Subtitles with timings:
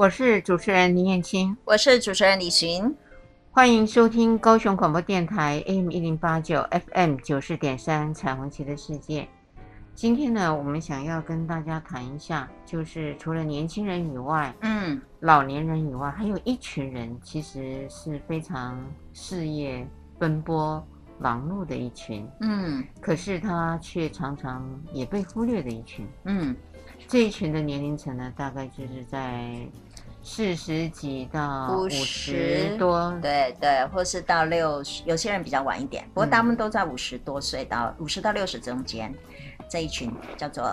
[0.00, 2.96] 我是主持人林燕青，我是主持人李寻，
[3.50, 9.28] 欢迎收听高雄广播电台 AM 一零八九 FM 九四点三彩虹旗的世界。
[9.94, 18.82] 今天呢，我们想要跟大家谈一下，就是除了年轻人以外，嗯，老年人以外，还有一群人，其实是非常
[19.12, 19.86] 事业
[20.18, 20.82] 奔波、
[21.18, 26.56] 忙碌的一群，嗯，可是他却常常也被忽略的一群，嗯，
[27.06, 29.54] 这一群的年龄层呢，大概就是在。
[30.22, 39.12] 四十几到五十多，对对，或是到六十，有些人比较晚一点，不过他们都在五十多岁到五十到六十中间，
[39.68, 40.70] 这一群叫做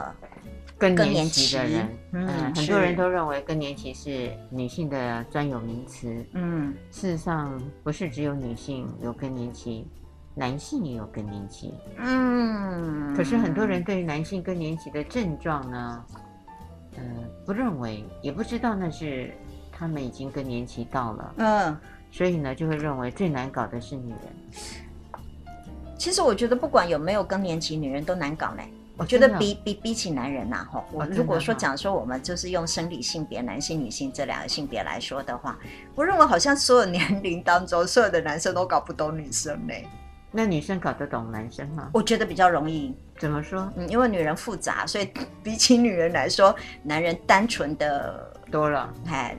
[0.78, 1.88] 更年期的人。
[2.12, 6.26] 嗯，嗯，很多人都认为更年期是女性的专有名词。
[6.34, 9.88] 嗯，事实上不是只有女性有更年期，
[10.36, 11.74] 男性也有更年期。
[11.98, 16.06] 嗯，可是很多人对于男性更年期的症状呢？
[16.98, 19.32] 嗯、呃，不认为，也不知道那是
[19.72, 21.34] 他们已经更年期到了。
[21.38, 21.78] 嗯，
[22.12, 24.20] 所以呢，就会认为最难搞的是女人。
[25.98, 28.68] 其实我觉得不管有没有更年期，女人都难搞嘞。
[29.00, 35.56] 我觉得比比比起男人呐，哈，我如果说讲说我们就是用生理性别，男性、女性这两个性别来说的话，
[35.94, 39.88] 我认为好像所有年龄当中，所有的男生都搞不懂女生嘞。
[40.32, 41.90] 那女生搞得懂男生吗？
[41.94, 42.96] 我觉得比较容易。
[43.18, 43.72] 怎么说？
[43.76, 45.12] 嗯，因为女人复杂，所以
[45.42, 48.94] 比起女人来说，男人单纯的多了。
[49.08, 49.36] 哎，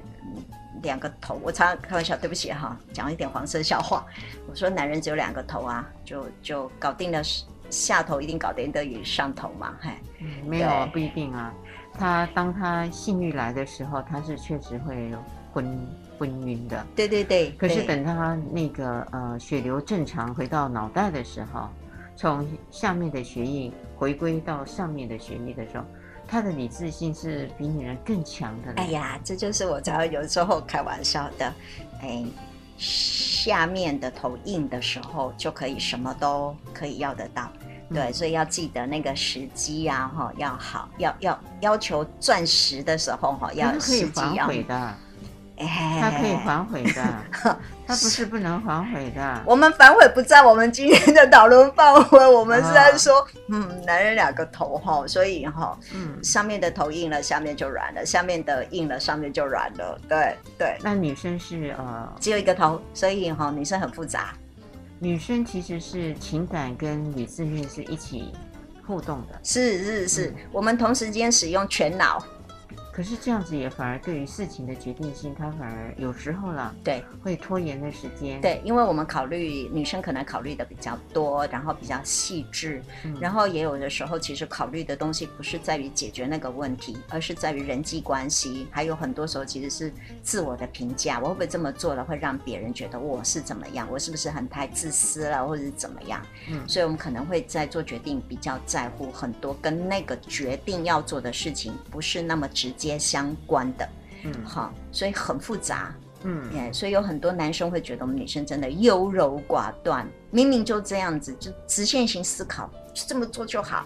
[0.82, 1.40] 两个头。
[1.44, 4.04] 我常常开玩笑，对不起哈，讲一点黄色笑话。
[4.48, 7.22] 我说男人只有两个头啊，就就搞定了
[7.70, 9.76] 下头，一定搞定得以上头嘛。
[9.82, 11.54] 哎，嗯，没有不一定啊。
[11.94, 15.12] 他当他性欲来的时候，他是确实会
[15.52, 15.86] 昏。
[16.18, 17.50] 昏晕的，对对对。
[17.52, 21.68] 可是等他那个呃血流正常回到脑袋的时候，
[22.16, 25.84] 从下面的血液回归到上面的血液的时候，
[26.26, 28.72] 他的理智性是比女人更强的。
[28.76, 31.54] 哎呀，这就是我常常有时候开玩笑的，
[32.02, 32.24] 哎，
[32.76, 37.50] 下面的头硬的时候就可以什么都可以要得到，
[37.90, 44.50] 嗯、对，所以要记得那个时机呀，哈，要好，要要要求钻石的时候哈，要时机要。
[45.58, 47.02] 他可以反悔的，
[47.86, 49.42] 他不是不能反悔的。
[49.44, 60.00] 我们反悔不在我们今天的讨论范围，我们是在说，哦、嗯，男人两个头哈，所以哈，嗯，上面的头硬了，下面就软了；下面的硬了，上面就软了。
[60.08, 60.78] 对对。
[60.80, 64.34] 那女生是呃，只有一个头，所以哈，女生很复杂。
[65.00, 68.32] 女生其实是情感跟理智面是一起
[68.86, 69.38] 互动的。
[69.42, 72.24] 是是是，嗯、我们同时间使用全脑。
[72.98, 78.40] 可是这样子也反而对于事情的决定性，他反而有时候了，对，会拖延的时间。
[78.40, 96.20] 对，因为我们考虑女生可能考虑的比较多，然后比较细致，嗯、然后也有的时候其实考虑的东西不是在于解决那个问题，而是在于人际关系，还有很多时候其实是自我的评价，我会不会这么做了会让别人觉得我是怎么样，我是不是很太自私了，或者是怎么样？
[96.50, 102.87] 嗯，所以我们可能会在做决定比较在乎很多跟那个决定要做的事情不是那么直接。
[102.96, 103.88] 相关的，
[104.22, 113.84] 嗯，好，所以很复杂，嗯，yeah, 所以有很多男生会觉得我们女生真的优柔寡断，明明就这样子，就直线型思考，就这么做就好，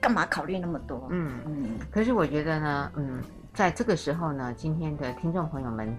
[0.00, 1.08] 干嘛考虑那么多？
[1.10, 1.78] 嗯嗯。
[1.90, 3.20] 可是我觉得呢，嗯，
[3.52, 5.98] 在这个时候呢，今天的听众朋友们。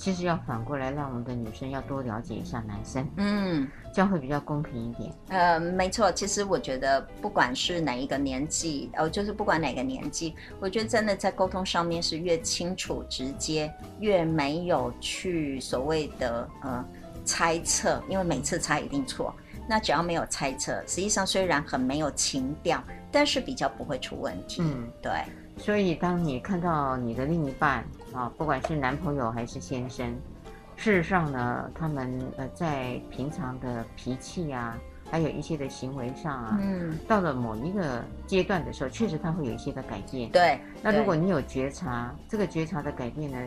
[0.00, 5.12] 其实要反过来，让我们的女生要多了解一下男生，嗯，这样会比较公平一点。
[5.28, 16.82] 呃，没错，其实我觉得不管是哪一个年纪，呃，就是不管哪个年纪，我觉得真的在沟通上面是越清楚直接，越没有去所谓的呃
[17.22, 19.34] 猜测，因为每次猜一定错。
[19.68, 22.82] 那只要没有猜测，实际上虽然很没有情调，
[23.12, 24.62] 但是比较不会出问题。
[24.62, 25.12] 嗯，对。
[25.58, 30.06] 所以当你看到你的另一半，啊，不管是男朋友还是先生，
[30.76, 34.76] 事实上呢，他们呃在平常的脾气啊，
[35.10, 40.30] 还有一些的行为上啊，嗯，到了某一个阶段的时候，确实他会有一些的改变。
[40.30, 43.38] 对，那如果你有觉察，这个觉察的改变呢？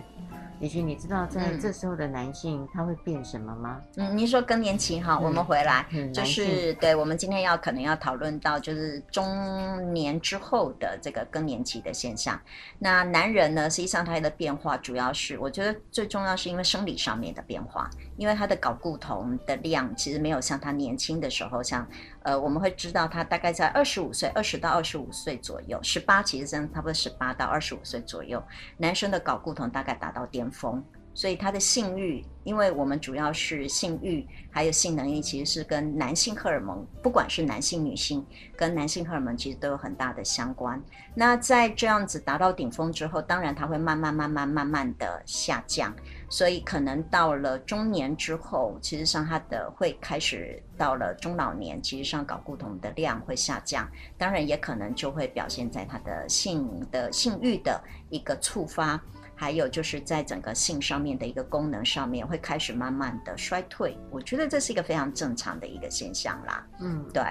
[0.63, 3.81] 也许你知道在这时候的男性、嗯、他会变什么吗？
[3.97, 12.39] 嗯，您说更年期哈，嗯、我们回来、嗯、就是对，我们今天要可能要讨论到就是中年之后的这个更年期的现象。
[12.79, 21.85] 那男人呢，实际上他的变化主要是，我觉得最重要是因为生理上面的变化，因为他的睾固酮的量其实没有像他年轻的时候像。
[22.23, 28.41] 呃，我们会知道他大概在二十五岁，二十到二十五岁左右，十八其实真的差不多十八到二十五岁左右，
[28.77, 30.83] 男生的睾固酮大概达到巅峰。
[31.15, 38.25] 所以他的性欲，因为我们主要是性欲还有性能力，其实是跟男性荷尔蒙，不管是男性女性，
[38.55, 40.81] 跟男性荷尔蒙其实都有很大的相关。
[41.13, 45.95] 那在这样子达到顶峰之后，当然它会慢慢慢慢慢慢的下降，
[46.33, 53.87] 所以可能到了中年之后，其实上它的会开始到了中老年，其实上睾固酮的量会下降，
[54.17, 58.99] 当然也可能就会表现在他的性的性欲的一个触发。
[59.35, 66.65] 还有就是在整个性上面的一个功能上面会开始慢慢的衰退，我觉得这是一个非常正常的一个现象啦。
[66.79, 67.23] 嗯，对。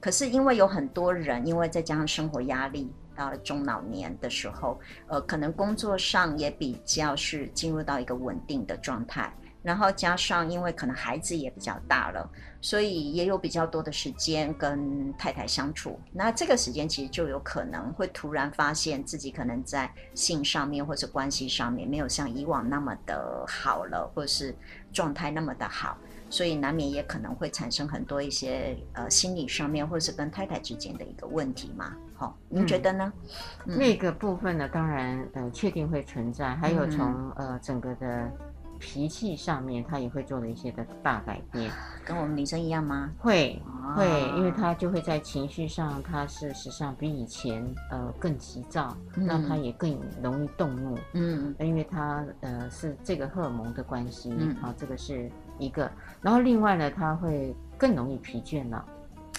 [0.00, 9.30] 可是因为有很多人，因为再加上生活压力，到了中老年的时候，呃，可能工作上也比较是进入到一个稳定的状态。
[9.60, 12.30] 然后加上，因为可能孩子也比较大了，
[12.60, 15.98] 所以也有比较多的时间跟太太相处。
[16.12, 24.54] 那这个时间其实就有可能会突然发现自己可能在性上面或者关系上面没有像以往那么的好了，或者是
[24.92, 25.98] 状态那么的好，
[26.30, 31.96] 所以难免也可能会产生很多一些呃心理上面或者是跟太太之间的一个问题嘛。
[32.14, 33.12] 好，您觉得呢？
[33.66, 38.30] 嗯嗯、那个部分呢，当然呃确定会存在，还有从、嗯、呃整个的。
[38.80, 41.68] 脾气上面，他也会做了一些的大改变，
[42.04, 43.10] 跟我们女生一样吗？
[43.18, 43.60] 会，
[43.96, 47.60] 会，因为他就会在情绪上，他事实上比以前
[47.90, 55.28] 呃更急躁，嗯、那他也更容易动怒，嗯，因为他呃是这个荷尔蒙的关系，嗯，啊，这个是
[55.58, 58.84] 一个，然后另外呢，他会更容易疲倦了，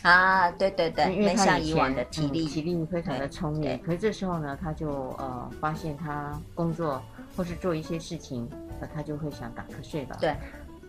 [0.01, 7.01] 啊，对对对，因为他以往的体力、嗯、体力非常的充裕，可是这时候呢，他就呃发现他工作
[7.35, 8.49] 或是做一些事情。
[8.95, 10.15] 他就会想打瞌睡了。
[10.21, 10.33] 对，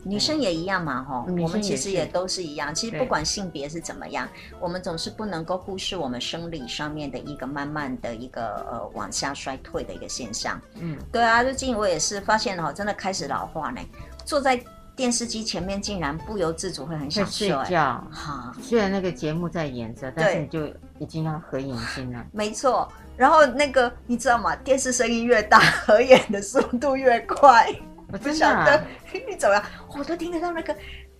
[0.04, 2.72] 女生也一样嘛，哈、嗯，我们其实也都是一样。
[2.72, 4.28] 其实不管性别是怎么样，
[4.60, 10.60] 我们总是不能够忽视我们生理上面的一个慢慢的一个呃往下衰退的一个现象。
[10.76, 13.80] 嗯，对啊，最近我也是发现哦，真的开始老化呢。
[14.24, 14.62] 坐在
[14.96, 18.04] 电视机前面，竟然不由自主会很想睡觉。
[18.10, 20.66] 哈，虽然那个节目在演着，但是你就
[20.98, 22.24] 已经要合眼睛了。
[22.32, 22.90] 没错。
[23.16, 24.54] 然后那个你知道吗？
[24.56, 27.66] 电视声音越大，合眼的速度越快。
[28.12, 28.82] 我不晓得
[29.28, 29.64] 你怎么样，
[29.96, 30.76] 我都听得到那个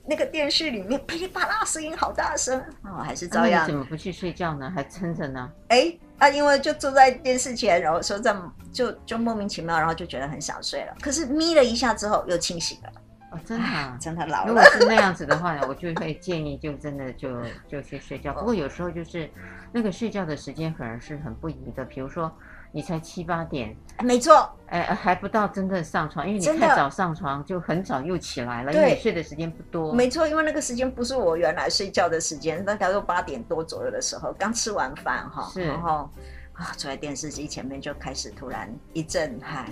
[0.07, 2.59] 那个电视里面噼里啪啦声音好大声。
[2.83, 3.67] 哦，还是照样。
[3.67, 4.73] 怎么不去睡觉呢？
[4.75, 5.51] 还撑着呢？
[5.69, 10.95] 哎啊，因为就坐在电视前，然后说这样就就莫名其妙，然后就觉得很想睡了。
[11.01, 12.91] 可是眯了一下之后又清醒了。
[13.31, 14.49] 哦，真的、啊，真的老了。
[14.49, 18.35] 如果是那样子的话呢，我就会建议就真的就就去睡觉。
[18.35, 19.31] 不过有时候就是
[19.73, 21.85] 那个睡觉的时间反而是很不宜的。
[21.85, 22.33] 比如说
[22.73, 29.93] 你才七八点，没错，哎，还不到真的上床，因为你太早上床就很早又起来了，因为你睡的时间不多。
[29.93, 36.11] 没错，因为那个时间不是我原来睡觉的时间，大概都八点多左右的时候，刚吃完饭哈，是然后
[36.53, 39.69] 啊坐在电视机前面就开始突然一阵嗨，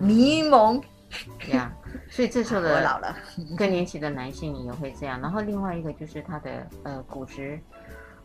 [0.00, 0.82] 迷蒙。
[1.52, 1.72] 呀，
[2.10, 3.14] 所以这时候的
[3.56, 5.20] 更年期的男性也会这样。
[5.20, 7.58] 然后另外一个就是他的呃骨质。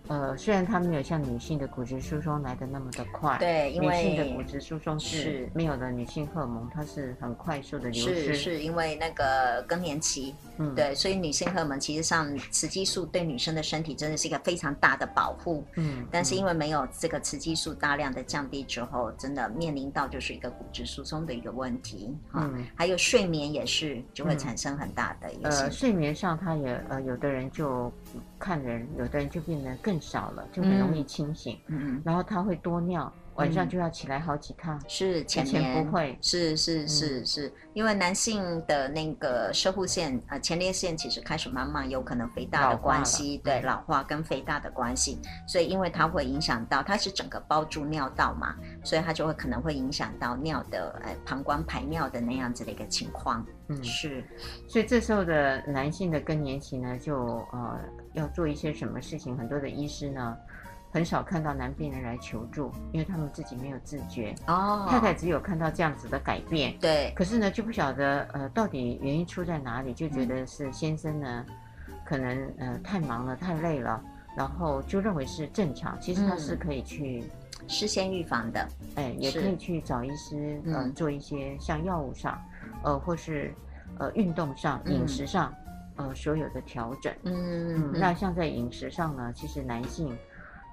[0.07, 27.91] 呃，虽然他没有像女性的骨质疏松来的那么的快，对，因为女性的骨质疏松是没有了女性荷尔蒙，它是很快速的流失，是是因为那个更年期，嗯，对，所以女性荷尔蒙其实上雌激素对女生的身体真的是一个非常大的保护，嗯，但是因为没有这个雌激素大量的降低之后，真的面临到就是一个骨质疏松的一个问题，嗯，还有睡眠也是就会产生很大的一个、嗯、呃睡眠上，它也呃有的人就。
[28.37, 31.59] 看人，有的人就变得更少了，就很容易清醒。
[31.67, 33.13] 嗯嗯，然后他会多尿。
[33.41, 53.83] 晚上就要起来好几趟，嗯、是前面不会，是是是是、嗯，因为男性的那个射护腺啊、呃、前列腺其实开始慢慢有可能肥大的关系，对老化跟肥大的关系，所以因为它会影响到，它是整个包住尿道嘛，所以它就会可能会影响到尿的呃膀胱排尿的那样子的一个情况，嗯。
[53.83, 54.23] 是，
[54.67, 57.17] 所以这时候的男性的更年期呢，就
[57.51, 57.79] 呃
[58.13, 60.37] 要做一些什么事情，很多的医师呢。
[60.93, 64.35] 很少看到男病人来求助，因为他们自己没有自觉。
[64.47, 66.77] 哦，太太只有看到这样子的改变。
[66.79, 67.13] 对。
[67.15, 74.03] 可是呢，就不晓得呃，到底原因出在哪里，就觉得是先生呢，嗯、可能呃太忙了、太累了，
[74.35, 75.97] 然后就认为是正常。
[76.01, 77.23] 其实他是可以去、
[77.61, 78.67] 嗯、事先预防的。
[78.95, 82.37] 哎，也可以去找医师呃做一些像药物上，
[82.83, 83.53] 呃或是
[83.97, 85.53] 呃运动上、饮食上、
[85.95, 87.13] 嗯、呃所有的调整。
[87.23, 90.13] 嗯，嗯，那像在饮食上呢，其实男性。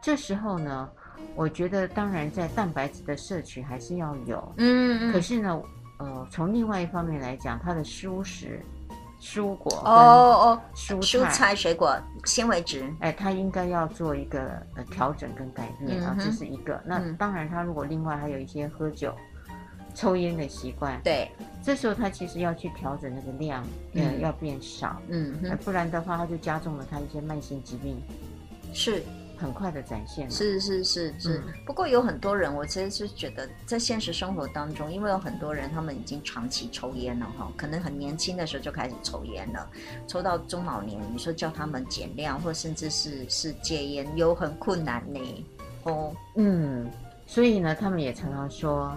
[0.02, 0.88] 这时候呢，
[1.34, 5.60] 我觉得当然在蛋白质的摄取还是要有，嗯，可是呢，
[5.98, 8.60] 呃，从另外一方面来讲，它的蔬食、
[9.20, 16.80] 蔬果哦哦，蔬蔬菜、水果、纤维质，哎，它应该要做一个呃调整跟改变啊，这是一个。
[16.84, 19.14] 那当然，他如果另外还有一些喝酒。
[19.94, 21.00] 抽烟的习惯。
[21.02, 21.28] 对，
[21.60, 23.64] 这时候他其实要去调整那个量，
[23.94, 28.00] 呃、嗯，要变少，嗯，不然的话，他就加重了他一些慢性疾病。
[28.72, 29.02] 是。
[29.38, 31.38] 很快的展现，是是是是。
[31.38, 39.70] 嗯、不过有很多人，我其实是觉得，在现实生活当中，因为有很多人他们已经长期抽烟了哈，可能很年轻的时候就开始抽烟了，
[40.06, 45.46] 抽到中老年，你说叫他们减量，或甚至是是戒烟，有很困难呢。
[45.84, 46.90] 哦，嗯，
[47.26, 48.92] 所以呢，他们也常常说，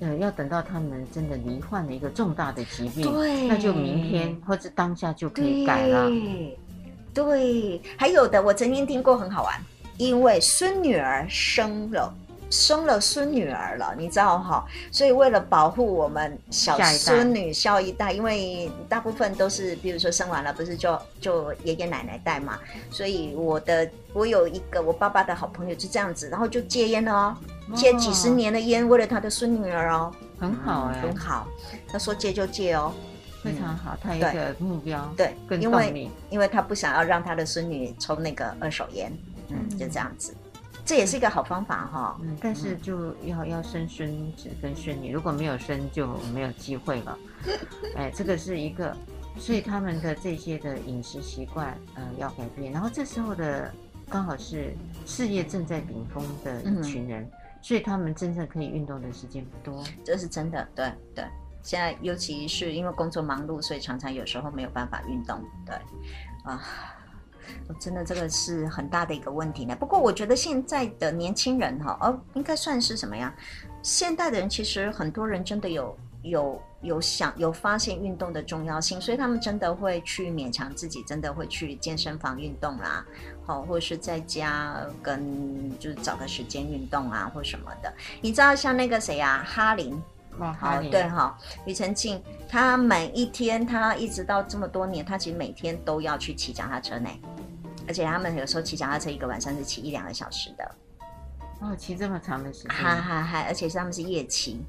[0.00, 6.08] 呃，要等到他们真的罹患了一个重大的疾病，对，那就明天或者当下就可以改了。
[6.08, 6.58] 对，
[7.14, 9.60] 对，还有的，我曾经听过很好玩。
[9.98, 12.14] 因为孙女儿生了，
[12.50, 22.58] 生了孙女儿了，你知道哈，所以为了保护我们小孙女下一代，因为大部分都是，比如说生完了不是就就爷爷奶奶带嘛，
[22.90, 27.36] 所以我的我有一个我爸爸的好朋友就这样子，然后就戒烟了哦，
[27.74, 31.46] 戒几十年的烟，为了他的孙女儿哦，很好哎，很好，
[31.88, 32.94] 他说戒就戒哦，
[33.42, 39.12] 非常好，他一个目标，对，因为因为他不想要让他的孙女抽那个二手烟。
[39.50, 40.34] 嗯，就这样子，
[40.84, 42.18] 这也是一个好方法哈。
[42.22, 47.18] 嗯，但是就要要生孙子跟孙女，如果没有生就没有机会了。
[47.96, 48.96] 哎，这个是一个，
[49.38, 52.72] 所以他们的这些的饮食习惯，呃，要改变。
[52.72, 53.72] 然后这时候的
[54.08, 54.74] 刚好是
[55.06, 57.30] 事业正在顶峰的一群人，
[57.62, 59.84] 所以他们真正可以运动的时间不多。
[60.04, 61.24] 这是真的，对对。
[61.62, 65.42] 现在尤其是因为工作忙碌，所以常常有时候没有办法运动。
[65.66, 65.74] 对，
[66.44, 66.62] 啊。
[67.78, 69.76] 真的，这个是很大的一个问题呢。
[69.78, 73.34] 不过，我觉得现在的年轻人哈，哦，应该算是什么呀？
[73.82, 83.04] 现代的人其实很多人真的有有有想有发现运动的重要性，所以他们真的会去勉强自己，真的会去健身房运动啦，
[83.46, 87.92] 好，或者是在家跟就是找个时间运动啊，或什么的。
[88.20, 90.00] 你知道像那个谁呀，哈林？
[90.40, 91.36] 哦，好，对哈，
[91.66, 97.10] 庾澄庆，他每一天，他一直到这么多年，他其实每天都要去骑脚踏车呢。
[97.88, 100.74] 而且他们有时候骑脚踏车一个晚上是骑一两个小时的，
[101.60, 103.44] 哦，骑这么长的时间，哈哈哈！
[103.48, 104.62] 而且是他们是夜骑，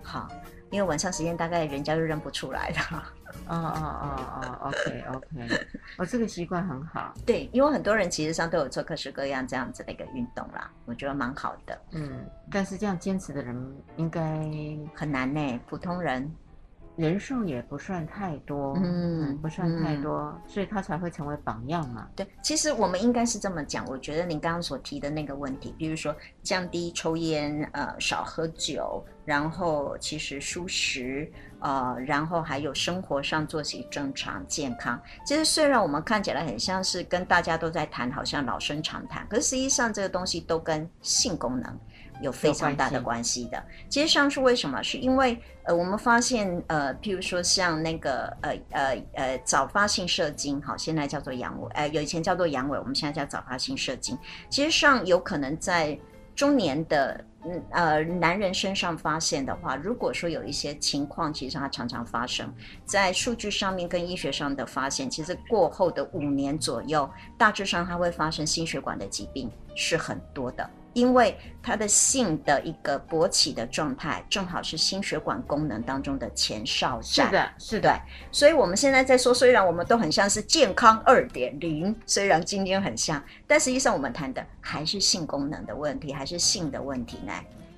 [0.00, 0.28] 好，
[0.70, 3.12] 因为晚上时间大概人家就认不出来了。
[3.48, 5.66] 哦哦哦哦，OK OK，
[5.96, 7.12] 哦，这个习惯很好。
[7.26, 11.80] 对，因为很多人其实上都有做各式各样这样子的一个运动啦，我觉得蛮好的。
[11.92, 14.20] 嗯，但是这样坚持的人应该
[14.94, 16.32] 很难呢，普通人。
[16.96, 22.06] 人数也不算太多，嗯，不算太多，嗯，所以他才会成为榜样嘛。
[22.14, 23.84] 对，其实我们应该是这么讲。
[23.86, 35.00] 我觉得您刚刚所提的那个问题，比如说降低抽烟，呃，少喝酒，然后其实蔬食，呃，然后还有生活上作息正常、健康。
[35.24, 41.78] 其实虽然我们看起来很像是跟大家都在谈，好像老生常谈，可是实际上这个东西都跟性功能。
[42.22, 44.82] 有非常大的关系的，其实上是为什么？
[44.82, 54.16] 是因为呃，我们发现呃，譬如说像那个呃呃呃早发性射精，好，现在叫做阳痿，呃，有以前叫做阳痿，我们现在叫早发性射精。
[54.48, 55.98] 其实上有可能在
[56.34, 62.52] 中年的嗯呃男人身上发现的话，如果说有一些情况，其实它常常发生
[62.84, 70.68] 在数据上面跟医学上的发现，其实过后的五年左右，大致上它会发生心血管的疾病是很多的。
[70.94, 77.26] 因为他的性的一个勃起的状态，正好是心血管功能当中的前哨站。
[77.26, 78.00] 是的，是的。
[78.30, 87.32] 所以我们现在在说，虽然我们都很像是健康二点零，虽然今天很像，但实际上我们谈的还是性功能的问题，还是性的问题呢？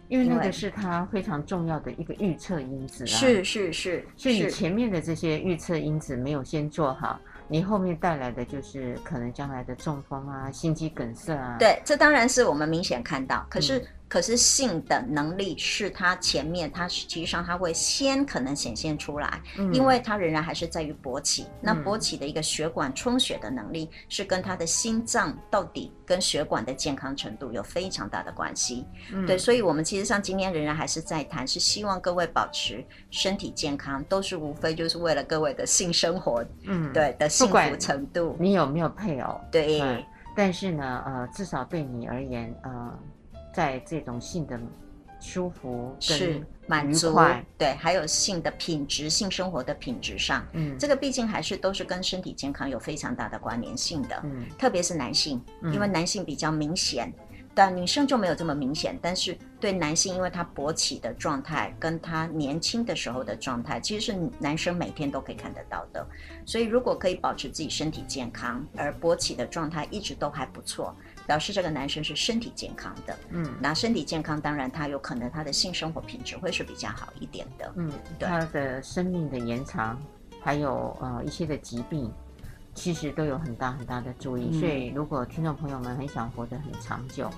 [0.09, 3.07] 因为那个是它非常重要的一个预测因子啊。
[3.07, 7.19] 是是是，所以你前面的这些预测因子没有先做好。
[7.49, 11.57] 你后面带来的就是可能将来的中风啊、心肌梗塞啊。
[11.59, 13.45] 对，这当然是我们明显看到。
[13.49, 21.47] 可是，嗯、可是性的能力是他前面，它实际上他会先可能显现出来，嗯、因为它仍然还是在于勃起。
[21.61, 28.87] 那勃起的一个血管充血的能力，是跟他的心脏到底跟血管的健康程度有非常大的关系。
[29.13, 37.29] 嗯、对，所以我们其实上今天仍然还是在谈，是希望各位保持身体健康，都是无非就是为了各位的性生活，嗯，对的。
[37.29, 39.41] 幸福程度，你有没有配偶？
[39.51, 40.05] 对、嗯，
[40.37, 42.99] 但是呢，呃，至少对你而言，呃，
[43.55, 44.61] 在这种性的
[45.21, 47.17] 舒服是满足，
[47.57, 55.43] 对，还有性的品质、性生活的品质上，嗯，这个毕竟还是都是跟身体健康有非常大的关联性的，嗯，特别是男性，
[55.73, 57.11] 因为男性比较明显。
[57.55, 66.05] 但女生就没有这么明显，但是对男性，因为他勃起的状态跟他年轻的时候的状态，其实是男生每天都可以看得到的。
[66.45, 70.95] 所以如果可以保持自己身体健康，而勃起的状态一直都还不错，
[71.27, 73.17] 表示这个男生是身体健康的。
[73.31, 77.73] 嗯，那身体健康，当然他有可能他的性生活品质会是比较好一点的。
[77.77, 79.97] 嗯，对，他的生命的延长，
[80.43, 82.13] 还有呃一些的疾病，
[82.75, 84.49] 其实都有很大很大的注意。
[84.53, 87.31] 嗯、所以，如果听众朋友们很想活得很长久。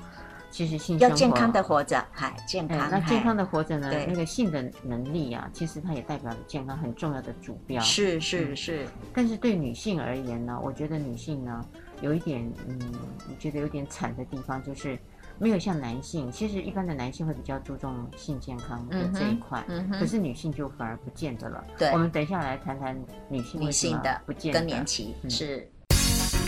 [0.49, 2.89] 其实性要健康的活着，嗨，健康。
[2.91, 3.91] 那健康的活着呢？
[4.07, 7.83] 那个性的能力啊，其实它也代表了健康很重要的主标。
[7.83, 8.87] 是是是。
[9.13, 11.63] 但是对女性而言呢，我觉得女性呢，
[12.01, 12.81] 有一点，嗯，
[13.29, 14.99] 我觉得有点惨的地方，就是
[15.39, 16.31] 没有像男性。
[16.31, 19.65] 其实一般的男性会比较注重性健康的这一块。
[19.99, 21.65] 可是女性就反而不见得了。
[21.79, 21.91] 对。
[21.91, 22.97] 我们等一下来谈谈
[23.29, 25.69] 女性女性的不见得更年期是。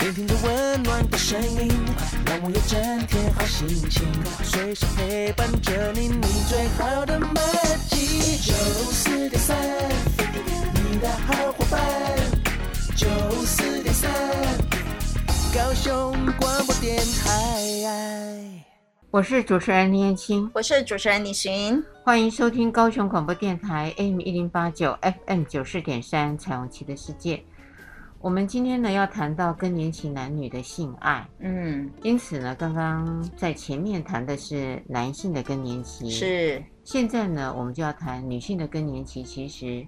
[0.01, 1.67] 聆听着温暖的声音，
[2.25, 4.07] 让我有整天好心情，
[4.43, 7.33] 随时陪伴着你，你最好的默
[7.89, 8.37] 契。
[8.37, 8.53] 九
[8.93, 9.57] 四点三，
[10.73, 11.81] 你的好伙伴。
[12.95, 13.07] 九
[13.45, 14.09] 四点三，
[15.53, 18.68] 高雄广播电台。
[19.11, 27.43] 我是主持人林燕青，我是主持人李寻，欢迎收听高雄广播电台 AM 一零八九 FM 九四点三彩虹旗的世界。
[28.19, 39.23] 我们今天呢要谈到更年期男女的性爱，嗯，因此呢，刚刚在前面谈的是男性的更年期，是，现在呢，我们就要谈女性的更年期。
[39.23, 39.83] 其实，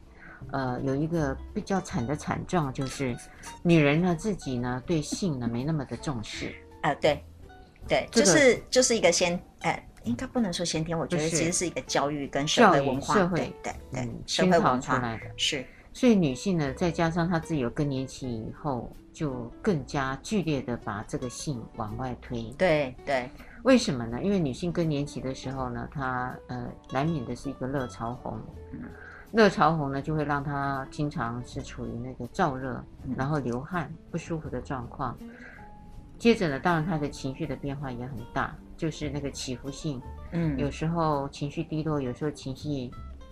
[0.51, 3.15] 呃，有一个比较惨的惨状，就是
[3.61, 6.47] 女人呢自己呢对性呢没那么的重视，
[6.81, 7.23] 啊、呃，对，
[7.87, 15.65] 对，这个、就是就是一个先，呃，应该不能说先天，我觉得其实是一个教育跟社会文化，社会对对对，嗯、社会文化出来的，是。
[15.93, 22.43] 所以女性呢，再加上她自己有更年期以后，就更加剧烈的把这个性往外推。
[22.57, 23.29] 对对，
[23.63, 24.21] 为什么呢？
[24.23, 28.39] 因为女性更年期的时候呢，她呃难免的是一个热潮红，
[28.71, 28.79] 嗯，
[29.33, 32.81] 热潮红呢就会让她经常是处于那个燥热，
[33.17, 35.17] 然后流汗不舒服的状况。
[36.21, 39.99] 接着呢，当然他的情绪的变化也很大，就是那个起伏性，
[40.33, 42.91] 嗯，有时候情绪低落，有时候情绪。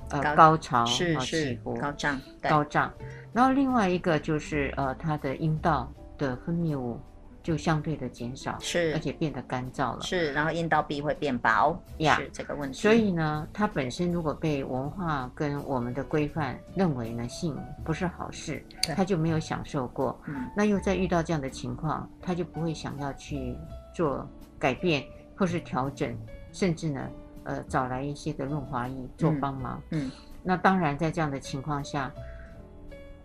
[0.10, 2.92] 呃，高，高潮是是起伏高涨，高涨。
[3.32, 7.00] 然后另外一个就是呃，他的阴道的分泌物
[7.42, 10.32] 就相对的减少，是而且变得干燥了，是。
[10.34, 12.78] 然后阴道壁会变薄，呀，是这个问题。
[12.78, 18.64] 所以呢，它本身如果被文化跟我们的规范认为呢，性不是好事，
[18.96, 20.20] 他就没有享受过。
[20.28, 23.56] 嗯，那又在遇到这样的情况，他就不会想要去
[23.94, 25.04] 做改变
[25.36, 26.18] 或是调整，
[26.52, 27.10] 甚至呢。
[27.46, 29.82] 呃，找来一些的润滑液做帮忙。
[29.90, 30.12] 嗯，嗯，
[30.44, 32.12] 那当然，在这样的情况下，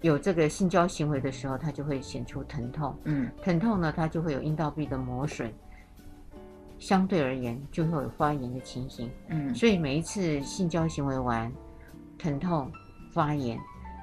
[0.05, 2.95] 有这个性交行为的时候，它就会显出疼痛。
[3.05, 5.51] 嗯，疼痛呢，它就会有阴道壁的磨损，
[6.79, 9.11] 相对而言就会有发炎的情形。
[9.29, 11.51] 嗯，所以每一次性交行为完，
[12.19, 12.71] 疼痛
[13.15, 13.59] 发炎，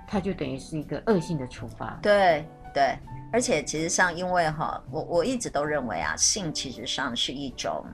[0.07, 1.99] 它就等于是一个恶性的处罚。
[2.01, 2.97] 对对，
[3.31, 7.85] 而且其实上，因为哈，我我一直都认为啊，性其实上是一种。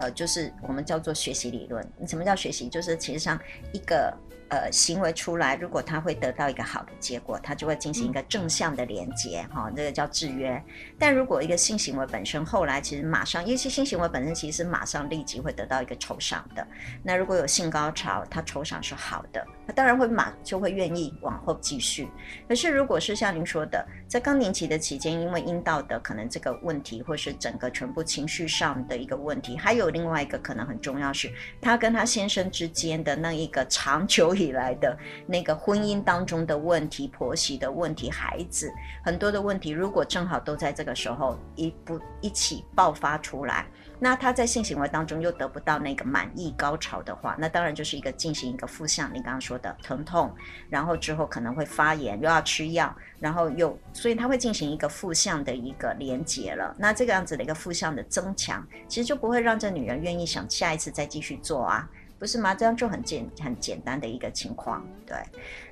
[0.00, 1.82] 呃，就是我们叫做学习理论。
[2.06, 2.68] 什么叫学习？
[2.68, 3.40] 就是其实上
[3.72, 4.14] 一个。
[4.50, 10.62] 呃，行为出来，如果他会得到一个好的结果，他就会进行一个正向的连接，哈、嗯，这个叫制约。
[10.98, 16.64] 但如果一个性行为本身后来其实马上，因为性行为本身其实是马上立即会得到一个酬赏的。
[17.02, 22.06] 那如果有性高潮，他酬赏是好的，他当然会马就会愿意往后继续。
[22.46, 34.33] 可是如果是像您说的，在更年期的期间，因为阴道的可能这个问题，或是整个全部情绪上的一个问题，还有另外一个可能很重要是，他跟他先生之间的那一个长久。
[34.34, 43.66] 以来的那个婚姻当中的问题、婆媳的问题、孩子很多的问题，如果正好都在这个时候一不一起爆发出来，
[43.98, 50.34] 那他在性行为当中又得不到那个满意高潮的话，那当然就是一个进行一个负向，你刚刚说的疼痛，
[50.68, 56.74] 然后之后可能会发炎，又要吃药，然后又所以他会进行一个负向的一个连接了。
[56.78, 61.88] 那这个样子的一个负向的增强，其实就不会让这女人愿意想下一次再继续做啊。
[62.18, 62.54] 不是吗？
[62.54, 65.16] 这样就很简很简单的一个情况，对。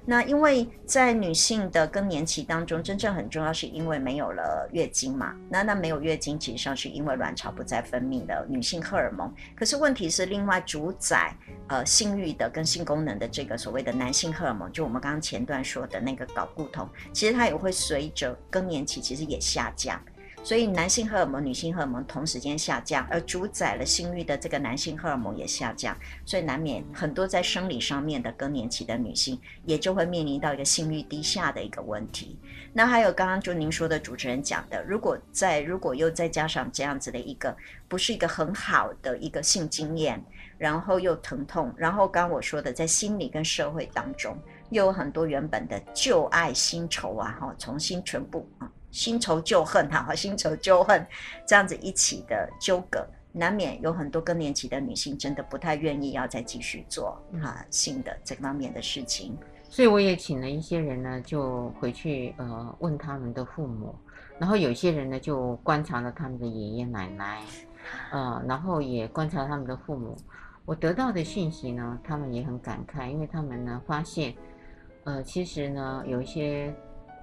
[0.04, 5.34] 那因为在女性的更年期当中，真正很重要是因为没有了月经嘛。
[5.48, 9.32] 那那没有月经，其实上是因为卵巢不再分泌的女性荷尔蒙。
[9.54, 11.32] 可是问题是，另外主宰
[11.68, 20.02] 呃性欲的跟性功能的这个所谓的男性荷尔蒙，就我们刚刚前段说的那个睾固酮，其实它也会随着更年期其实也下降。
[20.44, 32.36] 所以男性荷尔蒙、女性荷尔蒙同时间下降，而主宰了性欲的这个男性荷尔蒙也下降，所以难免很多在生理上面的更年期的女性，也就会面临到一个性欲低下的一个问题。
[32.72, 40.20] 那还有刚刚就您说的主持人讲的，如果在如果又再加上这样子的一个不是一个很好的一个性经验，
[40.58, 44.36] 然后又疼痛，然后刚刚我说的在心理跟社会当中
[44.70, 48.68] 又有很多原本的旧爱新仇啊，哈，重新全部啊。
[48.92, 51.04] 新仇旧恨哈，和新仇旧恨
[51.44, 59.36] 这样子一起的纠葛，难免有很多更年期的女性真的不太愿意要再继续做啊新的这方面的事情。
[59.68, 63.94] 所以我也请了一些人呢，就回去呃问他们的父母，
[64.38, 67.42] 然后有些人呢就观察了他们的爷爷奶奶，
[68.12, 70.14] 呃，然后也观察他们的父母。
[70.66, 74.34] 我得到的讯息呢，他们也很感慨，因为他们呢发现，
[75.04, 76.72] 呃，其实呢有一些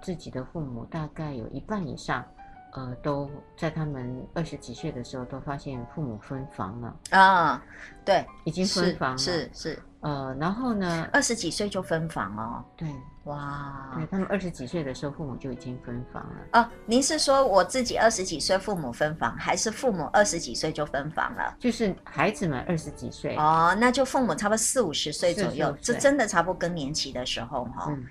[0.02, 2.26] 自己的父母，大概有一半以上，
[2.74, 7.64] 呃，都在他们二十几岁的时候都发现父母分房了啊，
[8.04, 12.88] 对，已经分房了，是是，是，呃，然后呢，二十几岁就分房哦，对。
[13.26, 16.60] 哇，对，他们二十几岁的时候，父母就已经分房了。
[16.60, 21.56] 哦，您是说我自己二十几岁父母分房，还是父母二十几岁就分房了？
[21.60, 28.06] 就是孩子们二十几岁哦，那就父母差不多四五十岁左右，这真的差不多更年期的时候哈、哦嗯，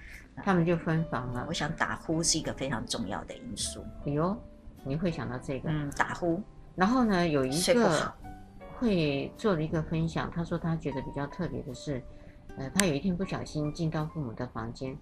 [0.44, 1.44] 他们就分房了。
[1.48, 3.84] 我想打呼是一个非常重要的因素。
[4.06, 4.36] 哎呦，
[4.84, 5.70] 你会想到这个？
[5.70, 6.42] 嗯，打呼。
[6.74, 8.12] 然后呢，有一个
[8.78, 12.02] 会做了一个分享，他说他觉得比较特别的是，
[12.56, 14.96] 呃，他有一天不小心进到父母的房间。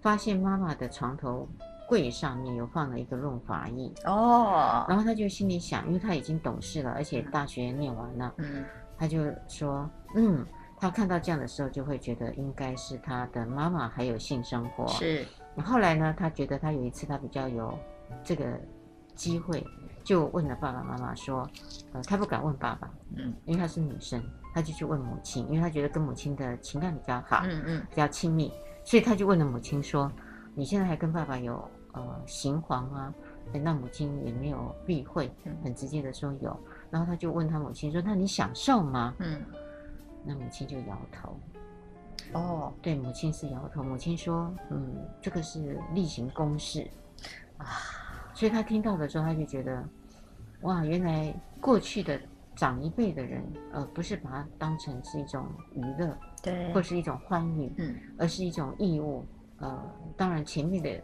[0.00, 1.48] 发现妈妈的床头
[1.88, 8.64] 柜上面有放了一个润滑液哦，然后他就心里想，因为他已经懂事了，而且大学念完了，嗯，
[8.98, 10.44] 他就说，嗯，
[10.82, 15.24] 他看到这样的时候就会觉得应该是他的妈妈还有性生活是。
[15.64, 17.78] 后来呢，他觉得他有一次他比较有
[18.24, 18.44] 这个
[19.14, 19.64] 机会，
[20.02, 21.48] 就问了爸爸妈妈说，
[21.92, 24.20] 呃，他不敢问爸爸，嗯，因为他是女生，
[24.52, 28.50] 他就去问母亲，因为他觉得跟母亲的情感比较好，嗯嗯，比较亲密。
[28.82, 30.10] 所以他就问了母亲说
[30.52, 33.14] ：“你现在还跟爸爸有呃行黄吗？”
[33.62, 35.30] 那母亲也没有避讳，
[35.62, 36.58] 很直接的说有。
[36.90, 39.40] 然后他就问他母亲说：“那你享受吗？”嗯，
[40.24, 41.38] 那母亲就摇头。
[42.32, 43.82] 哦，对，母亲是摇头。
[43.82, 46.88] 母亲说：“嗯，这个是例行公事
[47.58, 47.66] 啊。”
[48.34, 49.84] 所以他听到的时候，他就觉得，
[50.62, 52.18] 哇，原来过去的
[52.56, 56.16] 长一辈的人，呃，不是把它当成是一种娱乐。
[56.42, 59.24] 对，或是一种欢愉，嗯，而是一种义务，
[59.58, 59.80] 呃，
[60.16, 61.02] 当然前面的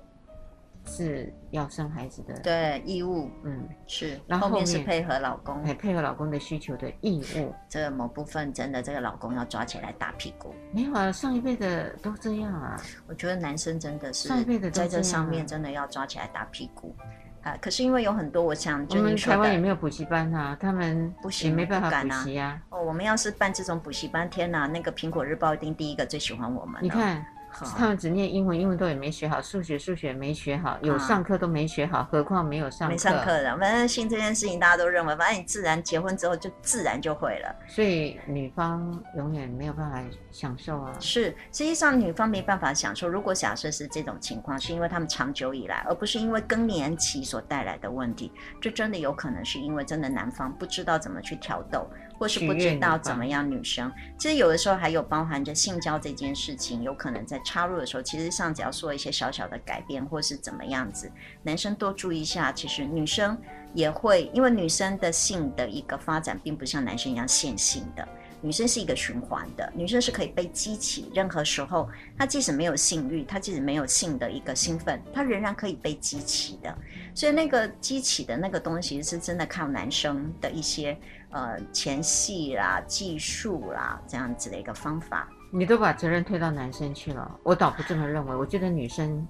[0.88, 10.54] 是要生孩子的，对，义务，嗯，是，然后后面是配合老公，哎，配合老公的需求的义务，这个某部分真的，这个老公要抓起来打屁股。
[10.72, 16.96] 没有啊，上一辈的都这样啊，我觉得男生真的是上一辈的在这上面真的要抓起来打屁股。
[17.42, 17.56] 啊！
[17.62, 22.60] 可是因为有很多，我想就你我们台湾也没有补习班啊，他们不行，没办法补习啊。
[22.70, 26.82] 哦，我们要是办这种补习班，天哪，那个苹果日报一定第一个最喜欢我们。
[26.82, 27.24] 你看。
[27.50, 32.92] 他们只念英文，英文都也没学好，数学数学没学好，有上课都没学好，啊、何况没有上课。
[32.92, 37.56] 没上课的，反正性这件事情大家都认为，反正你自然结婚之后就自然就会了。
[37.66, 40.92] 所以女方永远没有办法享受啊。
[41.00, 43.08] 是，实际上女方没办法享受。
[43.08, 48.30] 如果假设是这种情况，是因为他们长久以来，而不是因为更年期所带来的问题，
[48.60, 51.88] 这真的有可能是因为真的男方不知道怎么去挑逗。
[52.18, 61.10] 或是不知道怎么样，女生其实有的时候还有包含着性交这件事情，有可能在插入的时候，其实上只要做一些小小的改变，或是怎么样子，
[61.42, 63.38] 男生多注意一下，其实女生
[63.72, 68.06] 也会，因为女生的性的一个发展，并不像男生一样线性的。
[68.40, 76.72] 女生是一个循环的，女生是可以被激起，任何时候，她即使没有性欲，她即使没有性的一个兴奋，她仍然可以被激起的。
[77.16, 80.96] 所以那个激起的那个东西，是真的靠男生的一些
[81.30, 85.28] 呃前戏啦、技术啦这样子的一个方法。
[85.50, 88.34] 你都把责任推到男生去了，我倒不这么认为。
[88.36, 89.26] 我觉得女生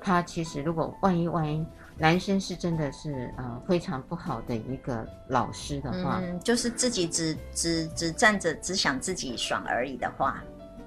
[0.00, 1.66] 她其实如果万一万一。
[1.98, 10.42] 男生是真的是呃非常不好的一个老师的话，嗯，就是自己只只只站着只想自己爽而已的话，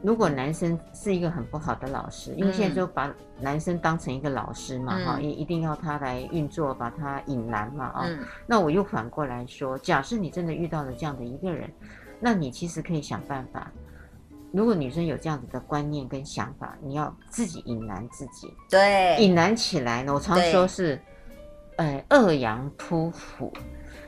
[0.05, 11.67] 如果男生是一个很不好的老师，因为现在就把男生当成一个老师嘛，哈、嗯，也一定要他来运作，把他引燃嘛，啊、嗯，那我又反过来说，假设你真的遇到了这样的一个人，
[12.19, 13.71] 那你其实可以想办法。
[14.51, 18.53] 如果女生有这样子的观念跟想法，你要自己引燃自己。
[18.69, 21.01] 对，引燃起来呢，我常说是，
[21.77, 23.51] 呃，二阳扑虎。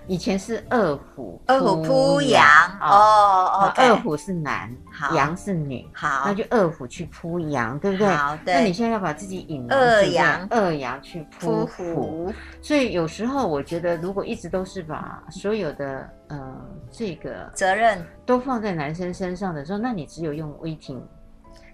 [0.07, 2.45] 以前是二虎，二虎扑羊
[2.79, 4.73] 哦哦，二虎是男，
[5.13, 8.07] 羊是女，好，那就二虎去扑羊，对不对？
[8.07, 8.53] 好，对。
[8.53, 12.33] 那你现在要把自己引二羊，二羊去扑虎。
[12.61, 16.55] 所以有时候我觉得，如果一直都是把所有的呃
[16.89, 21.01] 这个责任都放在男生身上的时候，那你只有用 waiting，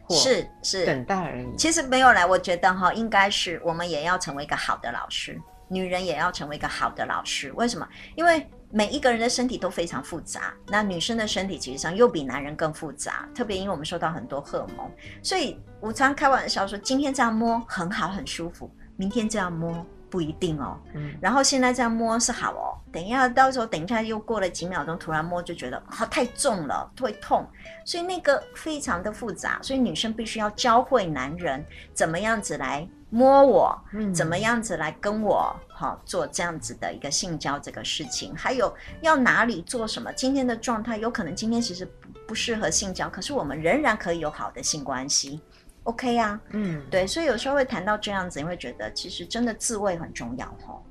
[0.09, 1.55] 是是等待而已。
[1.55, 5.39] 其实没有来，我觉得哈，应该是我们也要成为一个好的老师。
[5.67, 7.87] 女人也要成为一个好的老师，为什么？
[8.15, 14.89] 因为每一个人的身体都非常复杂，那女生的身体其实上又比男人更复杂，特别因为我们受到很多荷尔蒙，
[15.21, 20.79] 所以我常开玩笑说，今天这样摸很好很舒服，明天这样摸不一定哦。
[20.93, 27.47] 嗯，然后现在这样摸是好哦，等一下到时候等一下又过了几秒钟，突然摸就觉得好太重了，会痛，
[27.85, 45.39] 所以那个非常的复杂，所以女生必须要教会男人怎么样子来摸我，嗯，怎么样子来跟我好做这样子的一个性交这个事情，还有要哪里做什么，今天的状态有可能今天其实不不适合性交，可是我们仍然可以有好的性关系。
[45.83, 50.81] OK 呀、啊，嗯，对，所以有时候会谈到这样子，你会觉得其实真的自慰很重要哈。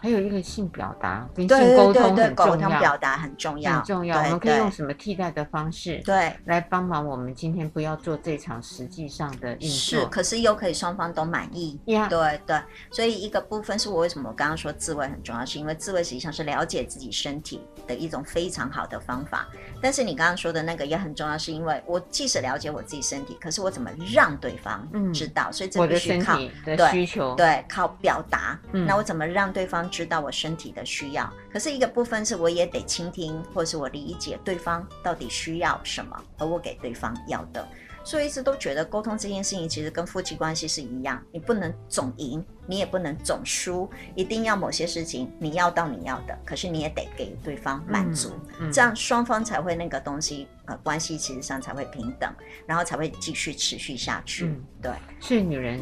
[0.00, 4.16] 还有一个性表达跟性对沟通对对，很重要，沟通表达很重要，很重要。
[4.16, 9.68] 对我们可以用什么替代的方式，对，来帮忙我们今天不要做这场实际上的运作。
[9.68, 11.78] 是，可是又可以双方都满意。
[11.86, 19.46] 对对，所以一个部分是我为什么我刚刚说自慰很重要，是因为自慰实际上是了解自己身体的一种非常好的方法。
[19.80, 25.46] 但是你刚刚说的那个也很重要，是因为我即使了解我自己身体，可是我怎么让对方知道？
[25.48, 28.58] 嗯、所以这必须靠我的需求，对，对，靠表达。
[28.72, 31.28] 嗯、那我怎么让对方知道我身体的需要？
[31.52, 37.66] 可是一个部分是我也得倾听，或是我理解对方到底需要什么，而我给对方要的。
[38.04, 52.32] 所以一直都觉得沟通这件事情其实跟夫妻关系是一样，你不能总赢，你也不能总输，一定要某些事情你要到你要的，可是你也得给对方满足，嗯嗯、这样双方才会那个东西呃关系其实上才会平等，
[52.66, 54.46] 然后才会继续持续下去。
[54.46, 55.78] 嗯、对，所以女人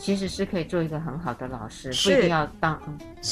[0.00, 2.80] 其实是可以做一个很好的老师，不一定要当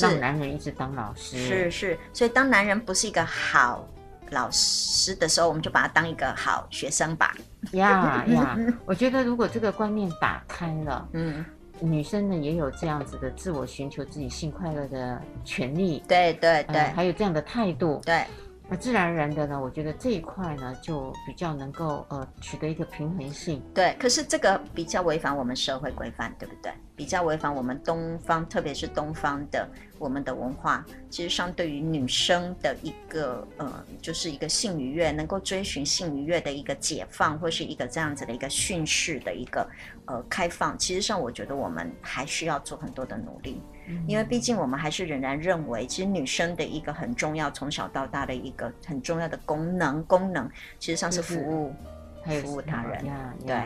[0.00, 1.38] 让男人一直当老师。
[1.38, 3.88] 是是，所以当男人不是一个好。
[4.31, 7.35] 老师的时候，我们就把他当一个好学生吧。
[7.72, 11.42] 呀 呀，我觉得如果这个观念打开了，嗯，
[11.81, 16.02] 女生呢也有这样子的自我寻求自己性快乐的权利。
[16.07, 18.02] 对对对、呃，还有这样的态度。
[18.04, 18.22] 对，
[18.70, 23.62] 那自然而然的呢，我觉得这一块呢就比较能够呃取得一个平衡性。
[23.72, 26.70] 对，可是这个比较违反我们社会规范，对不对？
[26.94, 29.66] 比较违反我们东方，特别是东方的
[29.98, 39.66] 我们的文化，其实上对于女生的一个呃，就是一个性愉悦，能够追寻性愉悦的一个解放，或是一个这样子的一个训示的一个
[40.04, 43.62] 呃开放，其实上我觉得我们还需要做很多的努力，
[44.07, 51.74] 因为毕竟我们还是仍然认为，其实女生的一个很重要，从小到大的一个很重要的功能功能，其实上是服务。
[52.27, 53.03] 就是服务他人，
[53.46, 53.57] 对，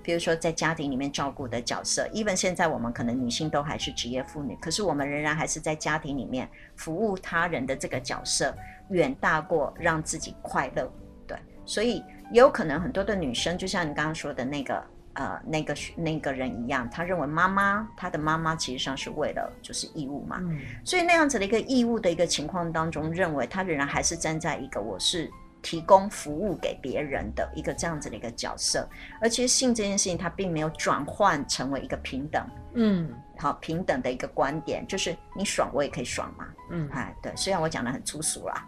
[0.00, 8.54] 比如说在家庭里面照顾的角色，even 现在我们可能女性都还是职业妇女，可是我们仍然还是在家庭里面服务他人的这个角色，
[8.90, 10.88] 远大过让自己快乐。
[11.26, 14.80] 对，所以也有可能很多的女生，就像你刚刚说的那个
[15.14, 25.30] 呃那个那个人一样，他认为妈妈他的妈妈其实上是为了就是义务嘛，嗯，所以那样子的一个义务的一个情况当中，认为他仍然还是站在一个我是。
[25.64, 28.84] 提供服务给别人的一个这样子的一个角色，
[29.20, 32.44] 而其实性这件事情，它并没有转换成为一个平等，
[32.74, 38.66] 嗯，好平等的一个观点，就是你爽我也可以爽嘛，嗯，哎，对，虽然我讲的很粗俗啦，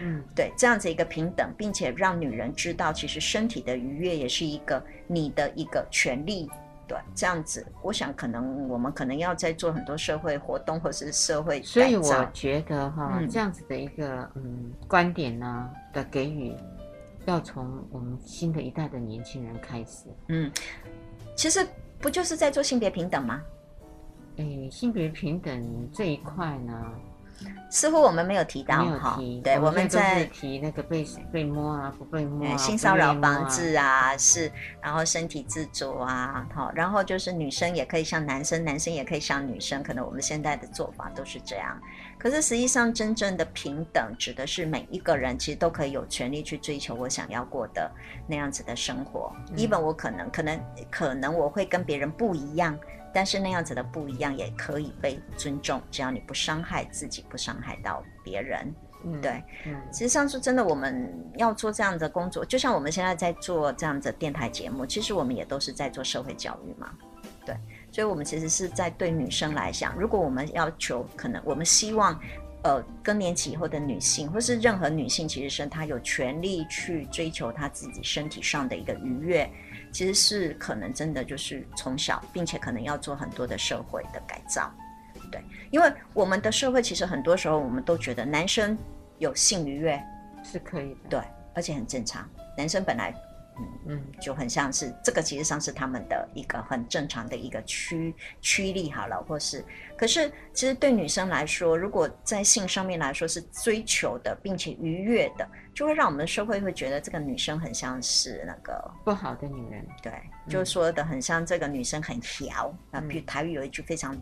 [0.00, 6.50] 嗯， 对，这样子一个平等，并且让女人知道，其实身体的愉悦也是一个你的一个权利。
[6.86, 11.62] 对，这样子，我想可能我们可能要在做很多社会活动，或是社会。
[11.62, 16.56] 所以我觉得哈，嗯、这样子的一个嗯观点呢的给予，
[17.26, 20.06] 要从我们新的一代的年轻人开始。
[20.28, 20.50] 嗯，
[21.36, 21.66] 其实
[21.98, 23.42] 不就是在做性别平等吗？
[24.38, 26.74] 诶，性别平等这一块呢？
[27.70, 34.50] 似乎我们没有提到哈，对，我们在提那个被被摸啊，不被摸啊，性骚扰防治啊，是，
[34.82, 41.80] 然后身体自主啊，好，然后就是女生也可以像男生，男生也可以像女生，可能我们现在的做法都是这样。
[42.18, 47.88] 可是实际上，真正的平等指的是每一个人其实都可以有权利去追求我想要过的
[48.26, 49.32] 那样子的生活。
[49.56, 52.76] even 我可能可能可能我会跟别人不一样。
[53.18, 58.72] 但是那样子的不一样也可以被尊重，只要你不伤害自己，不伤害到别人。
[59.04, 66.92] 嗯，对，嗯，其实上次真的我们要做这样的工作，就像我们现在在做这样的电台节目，其实我们也都是在做社会教育嘛。
[67.44, 67.56] 对，
[67.90, 72.16] 所以我们其实是在对女生来讲，如果我们要求，可能我们希望，
[72.62, 79.50] 呃，更年期以后的女性，或是任何女性，其实是她有权利去追求她自己身体上的一个愉悦。
[79.92, 84.72] 其实是可能真的就是从小，并且可能要做很多的社会的改造，
[85.30, 88.76] 对，因为我们的社会其实很多时候我们都觉得男生
[89.18, 90.02] 有性愉悦
[90.42, 91.20] 是可以的，对，
[91.54, 93.14] 而且很正常，男生本来。
[93.58, 99.64] 嗯嗯，就很像是这个，其实上是他们的一个很正常的一个驱驱力好了，或是，
[99.96, 110.12] 可是其实对女生来说，如果在性上面来说是追求的，并且愉悦的，就会让我们社会会觉得这个女生很像是那个不好的女人，对，
[110.48, 114.16] 就说的很像这个女生很调啊，比如台语有一句非常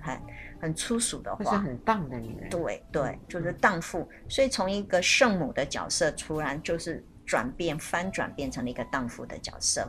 [0.00, 0.20] 很
[0.60, 2.50] 很粗俗的话，是很荡的女人。
[2.50, 4.08] 对对，就是荡妇。
[4.28, 9.86] 所以从一个圣母的角色，突然就是转变翻转，变成了一个荡妇的角色。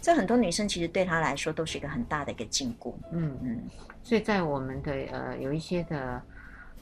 [0.00, 2.94] 这很多女生其实对她来说都是一个很大的一个禁锢。
[3.12, 3.62] 嗯嗯。
[4.02, 6.20] 所以在我们的呃有一些的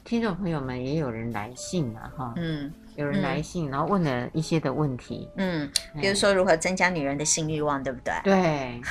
[0.05, 2.33] 听众朋友们，也有人来信了哈。
[2.37, 2.71] 嗯。
[2.95, 8.13] 有人来信，嗯、然后问了一些的问题，嗯，比如说如何增加女人的性欲望，对不对？
[8.25, 8.81] 对，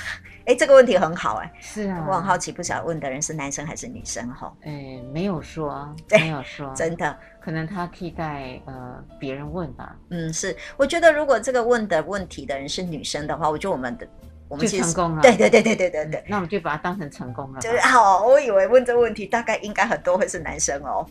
[0.49, 4.51] 哎，这个问题很好，哎，是啊，我很好奇，不晓得问的人是男生还是女生哈？
[4.63, 9.95] 哎，没有说， 没有说，真的，可能他替代呃别人问吧。
[10.09, 14.09] 嗯，是，我觉得如果这个问的问题的人是女生的话，我觉得我们的
[14.49, 17.61] 我们就成功了，对对对对对对对，那我们就把它当成成功了。
[17.61, 21.07] 就是好，我以为问这个问题大概应该很多会是男生哦，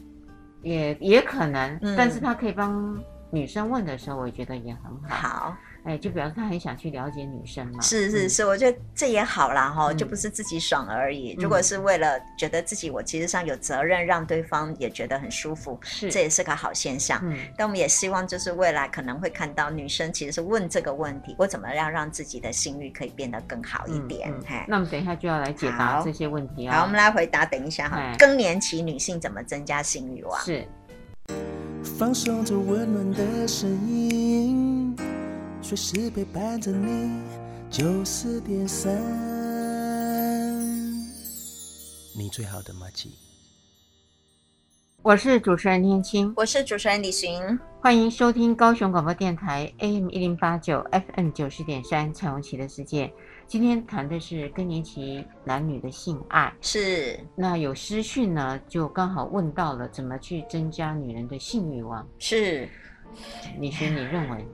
[0.64, 2.98] 也也可能，嗯、但是他可以帮。
[3.30, 5.28] 女生问的时候，我觉得也很好。
[5.28, 7.80] 好，哎，就表示他很想去了解女生嘛。
[7.82, 11.34] 是是是，嗯、我觉得这也好啦哈，嗯、就不是自己爽而已。
[11.34, 17.20] 嗯、如果是为了觉得自己我其实上有责任，让对方也觉得很舒服，是，这也是个好现象。
[17.24, 24.30] 嗯，但我们也希望就是未来可能会看到女生其实是问这个问题：我怎么样让自己的性欲可以变得更好一点？
[24.30, 26.80] 嗯嗯、嘿那我们等一下就要来解答这些问题啊。
[26.80, 28.14] 好，我们来回答，等一下哈。
[28.20, 30.38] 更年期女性怎么增加性欲望？
[30.42, 30.68] 是。
[31.98, 34.67] 放松着温暖的声音，
[35.68, 37.12] 随时陪伴着你。
[37.70, 38.96] 九四点三，
[42.16, 43.12] 你最好的马吉。
[45.02, 53.12] 我是主持人天青，我是主持人李寻，欢迎收听高雄广播电台 AM 一零八九 FM 九十点三彩虹旗的世界。
[53.46, 57.20] 今天谈的是更年期男女的性爱，是。
[57.36, 62.08] 那有私讯呢，就刚好问到了怎么去增加女人的性欲望。
[62.20, 62.70] 是，
[63.60, 64.48] 李寻，你认为？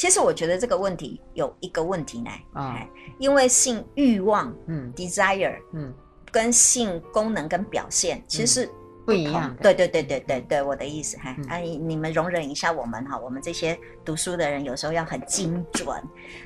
[0.00, 2.86] 哎，其实我觉得这个问题有一个问题呢，啊、哦，
[3.18, 5.92] 因为性欲望，嗯，desire，嗯，
[6.32, 8.70] 跟性功能跟表现其实是。
[9.06, 15.88] 不一样，对对对对对对，我的意思哈，哎，你们容忍一下我们哈，我们这些读书的人有时候要很精准。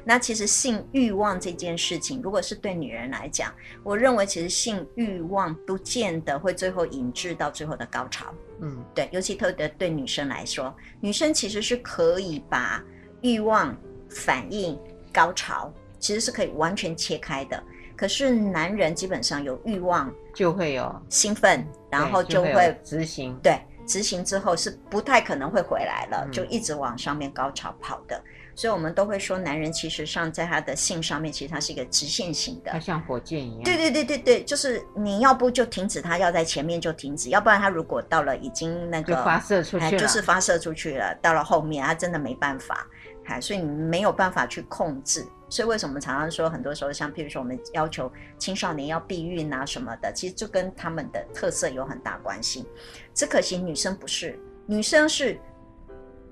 [0.05, 8.33] 那其实性欲望这件事情，如果是对女人来讲，我认为其实性欲望不见得会最后引致到最后的高潮。
[8.61, 12.83] 嗯，对，尤其特别对女生来说，女生其实是可以把
[13.25, 13.75] 欲望、
[14.11, 14.79] 反应、
[15.11, 17.61] 高潮，其实是可以完全切开的。
[17.97, 23.35] 可是男人基本上有欲望就会有兴奋，然后就会执行。
[23.43, 28.23] 对，执行之后是不太可能会回来了，嗯、就一直往上面高潮跑的。
[28.57, 33.63] 所以我们都会说，男人其实上在他的性上面，其实他是一个直线型的，他像火箭一样。
[33.65, 42.87] 对对对对对，就是你要不就停止他，要在前面就停止，要不然他如果到了已经那个发射出去了，哎，就是发射出去了，到了后面他真的没办法，
[43.25, 45.27] 哎，所以你没有办法去控制。
[45.49, 52.67] 所以为什么常常说，很多时候像譬如说我们要求青少年要避孕啊什么的，其实就跟他们的特色有很大关系。
[53.13, 55.39] 只可惜女生不是，女生是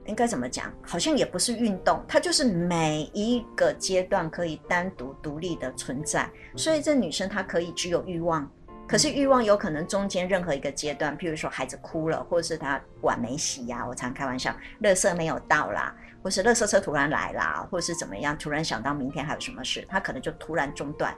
[0.07, 0.73] 应该怎么讲？
[0.83, 6.29] 好像也不是运动，它就是每一个阶段可以单独独立的存在。
[6.57, 8.51] 所以这女生她可以只有欲望，
[8.89, 14.53] 可是欲望有可能中间任何一个阶段，譬如说孩子哭了，或者是他碗没洗呀、我常开玩笑，
[14.83, 15.95] 垃圾没有倒啦。
[16.23, 21.15] 或是垃圾车突然来啦，或是怎么样，突然想到明天还有什么事，他可能就突然中断。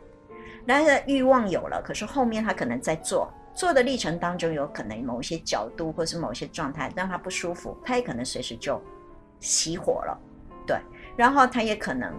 [0.66, 8.82] 但是欲望有了，可是后面他可能在做做的历程当中，有可能某一些角度或是某些状态让他不舒服，他也可能随时就
[9.40, 10.18] 熄火了。
[10.66, 10.78] 对，
[11.16, 12.12] 然后他也可能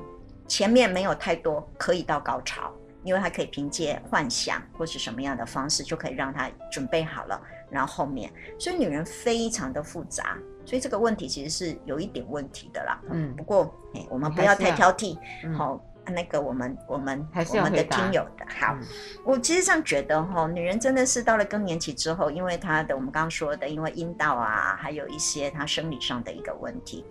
[0.48, 2.72] 前面没有太多可以到高潮，
[3.04, 10.38] 因为他可以凭借幻想或是什么样的方式就可以让他准备好了，然后后面，所以女人非常的复杂。
[10.66, 13.00] 所以这个问题其实是有一点问题的啦。
[13.12, 15.18] 嗯，不过哎，我们不要太挑剔。
[15.56, 18.78] 好，那个我们我们我们的听友的好，
[19.24, 27.06] 我其实这样觉得哈，女人真的是到了更年期之后，因为她的我们刚刚说的，因为阴道啊，还有一些她生理上的一个问题。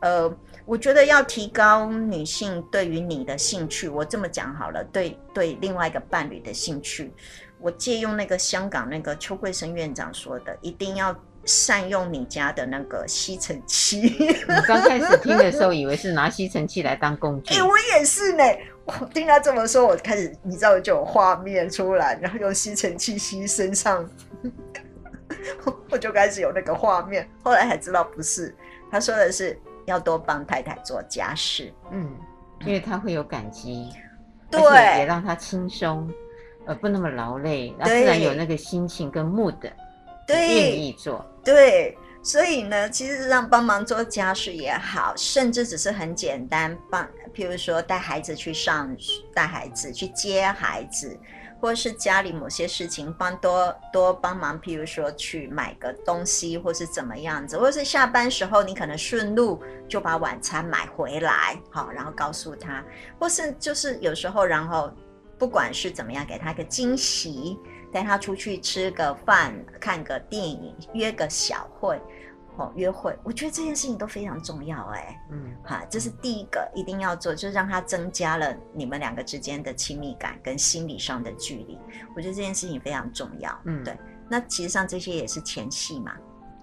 [0.00, 0.32] 呃，
[0.64, 7.12] 我觉得要提高女性对于你的兴趣，我这么讲好了，对对，另外一个伴侣的兴趣，
[7.60, 11.14] 我借用那个香港那个邱桂生院长说的，一定要。
[11.50, 14.00] 善用你家的那个吸尘器。
[14.00, 17.54] 你刚开始听的时候，以为是拿吸尘器来当工具。
[17.54, 18.44] 哎、欸，我也是呢。
[18.84, 24.08] 我听他这么说，我开始你知道就有画面出来，然后用吸尘器吸身上，
[25.90, 27.28] 我就开始有那个画面。
[27.42, 28.54] 后来才知道不是，
[28.88, 31.72] 他说的是要多帮太太做家事。
[31.90, 32.16] 嗯，
[32.64, 33.90] 因为他会有感激，
[34.50, 34.60] 对，
[34.98, 36.08] 也让他轻松，
[36.66, 39.56] 呃，不那么劳累，那自然有那个心情跟 mood。
[40.26, 48.94] 对，愿意做对，所以呢，其实让帮忙做家事也好，甚至只是很简单帮，譬如说带孩子去上，
[49.34, 51.18] 带孩子去接孩子，
[51.60, 62.84] 或是家里某些事情帮多多帮忙，譬如说去买个东西，或是怎么样子，或是下班时候你可能顺路就把晚餐买回来，好，然后告诉他，
[63.18, 64.92] 或是就是有时候，然后
[65.38, 67.58] 不管是怎么样，给他一个惊喜，
[67.92, 72.00] 带他出去吃个饭，看个电影，约个小会。
[72.56, 81.78] 哦，约会，我觉得这件事情都非常重要，哎，嗯，哈，这是第一个一定要做，就是让他增加了你们两个之间的亲密感跟心理上的距离。
[82.14, 83.96] 我觉得这件事情非常重要，嗯，对。
[84.28, 86.12] 那其实上这些也是前戏嘛，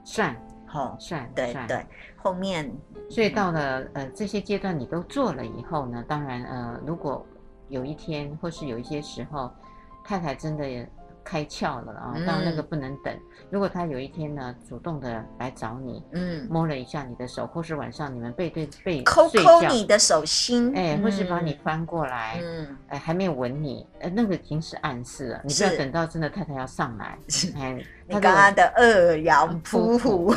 [0.04, 0.36] 算，
[0.68, 1.84] 好、哦，算，对算对。
[2.18, 2.72] 后面，
[3.10, 7.26] 所以到了呃这些阶段你都做了以后呢，当然呃，如果
[7.70, 9.52] 有一天或是有一些时候，
[10.04, 10.88] 太太真的也。
[11.28, 12.14] 开窍了啊！
[12.26, 13.14] 到那个不能等。
[13.14, 25.42] 嗯、如果他有一天呢，主动的来找你，嗯，摸了一下你的手，或是晚上你们背对背抠抠你的手心，哎、欸，或是把你翻过来，嗯，哎、欸，还没有吻你，哎、欸，那个已经是暗示了。
[25.44, 27.20] 你不要等到真的太太要上来，
[27.60, 27.84] 哎。
[28.10, 30.34] 你刚刚的二阳扑虎，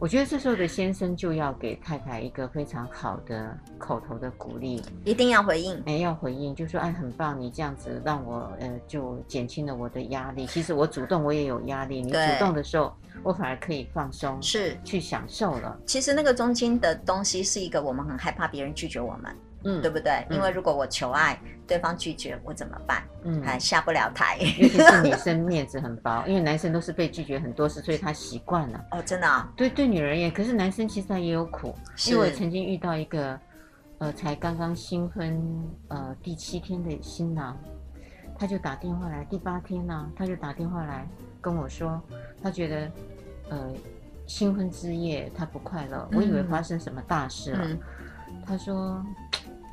[0.00, 10.46] 我觉得这时候的先生就要给太太一个非常好的口头的鼓励，一定要回应，没要回应，就说哎，很棒，你这样子让我呃就减轻了我的压力。
[10.46, 12.92] 其实我主动我也有压力，你主动的时候
[13.22, 15.78] 我反而可以放松，是去享受了。
[15.86, 19.32] 其实那个中间的东西是一个我们很害怕别人拒绝我们。
[19.64, 20.12] 嗯，对不对？
[20.30, 23.02] 嗯、因为如果我求爱，对方拒绝，我怎么办？
[23.24, 24.36] 嗯，还下不了台。
[24.58, 28.84] 尤其是女生面子很薄， 因为男生都是被拒绝很多次，所以他习惯了。
[28.90, 29.50] 哦，真的啊？
[29.56, 31.74] 对，对女人也，可是男生其实他也有苦。
[31.96, 33.38] 是因为我曾经遇到一个，
[33.98, 35.40] 呃，才刚刚新婚
[35.88, 37.56] 呃第七天的新郎，
[38.36, 41.06] 他就打电话来，第八天呢、啊，他就打电话来
[41.40, 42.02] 跟我说，
[42.42, 42.90] 他觉得
[43.50, 43.72] 呃
[44.26, 47.60] 新婚之夜他不快乐，我以为发生什么大事了。
[47.62, 47.78] 嗯、
[48.44, 49.04] 他说。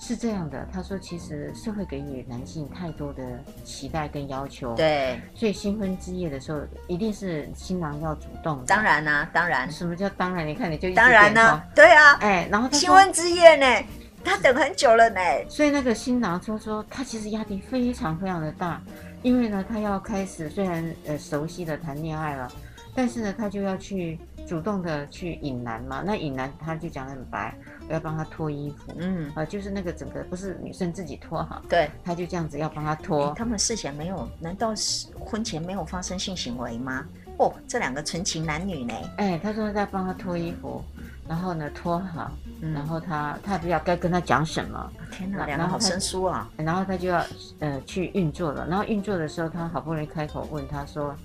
[0.02, 3.22] 是这样的，他说，其实社会给予男性太多的
[3.66, 8.64] 期待跟要求，对，所以新婚之夜的时候，一定是新郎要主动。
[8.66, 9.70] 当然啦、啊，当然。
[9.70, 10.48] 什么叫当然？
[10.48, 13.86] 你看，你就当然呢、啊，对啊，哎，然后他新婚之夜呢，
[14.24, 15.20] 他等很久了呢，
[15.50, 18.82] 所以那个新郎说说，他其实压力非常非常的大，
[19.22, 22.50] 因为呢，他要开始虽然呃熟悉的谈恋爱了，
[22.96, 24.18] 但是呢，他就要去
[24.50, 27.56] 主动的去引男嘛，那引男他就讲得很白。
[27.88, 33.32] 我要帮他脱衣服，嗯，啊，就是那个整个不是女生自己脱哈，对，他就这样子要帮他脱。
[33.36, 37.06] 他们事前没有，难道是婚前没有发生性行为吗？
[37.38, 38.94] 哦，这两个纯情男女呢？
[39.18, 40.84] 哎，他说在帮他脱衣服，
[41.28, 42.32] 然后呢脱好，
[42.62, 44.92] 嗯、然后他他也不知道该跟他讲什么。
[45.12, 46.50] 天哪，两个好生疏啊！
[46.58, 47.24] 然后他就要
[47.60, 51.16] 呃去运作了，然后运作的时候，他好不容易开口问他说：“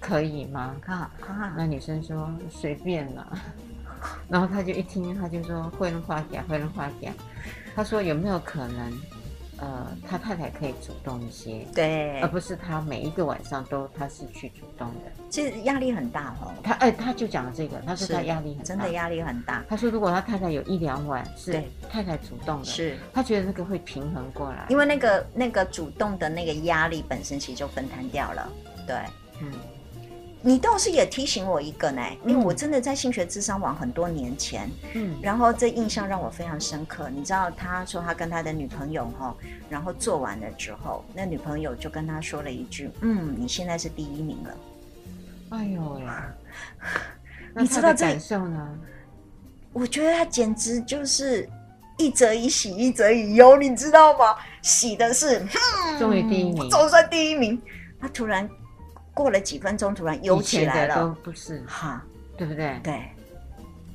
[0.00, 1.54] 可以吗？”啊啊！
[1.56, 3.26] 那女生说：“随便啦。
[4.28, 7.12] ”然后他就一听，他就说会人话讲，会人话讲。
[7.74, 8.92] 他说有没有可能，
[9.58, 15.10] 呃，他太太可以主动一些，对，而不是他每一个晚上都他是去主动的。
[15.30, 16.54] 其实压力很大哦。
[16.62, 19.64] 他哎，他就讲了这个，他说他压力很大，真的压力很大。
[19.68, 28.48] 他说如果他太太有一两晚是太太主动的，是他觉得那个会平衡过来，因为那个那个主动的那个压力本身其实就分摊掉了，
[28.86, 28.96] 对，
[29.40, 29.52] 嗯。
[30.40, 37.10] 你倒是也提醒我一个呢，因为我真的在性学智商网很多年前，嗯，然后这印象让我非常深刻。
[37.10, 39.34] 你知道，他说他跟他的女朋友哈，
[39.68, 44.56] 然后做完了之后，那女朋友就跟他说了一句：“嗯，你现在是第一名了。”
[45.50, 46.32] 哎呦呀，
[47.56, 48.78] 你知道这感受呢？
[49.72, 51.48] 我觉得他简直就是
[51.96, 54.36] 一则以喜，一则以忧，你知道吗？
[54.62, 55.44] 喜的是，
[55.98, 57.60] 终于第一名，总算第一名。
[58.00, 58.48] 他突然。
[59.18, 60.94] 过了几分钟，突然忧起来了。
[61.02, 62.00] 都不是哈，
[62.36, 62.78] 对不对？
[62.84, 63.02] 对，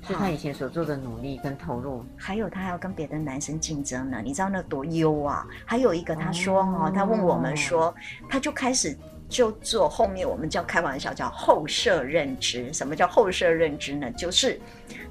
[0.06, 2.04] 是他以前所做的努力跟投入。
[2.18, 5.48] 还有他还要跟别的男生竞争呢，你知道那多优啊！
[5.66, 7.96] 还有一个，他说哈，他问我们说，
[8.30, 8.98] 他就开始
[9.30, 12.74] 就做后面我们叫开玩笑叫后设认知。
[12.74, 14.12] 什么叫后设认知呢？
[14.12, 14.60] 就是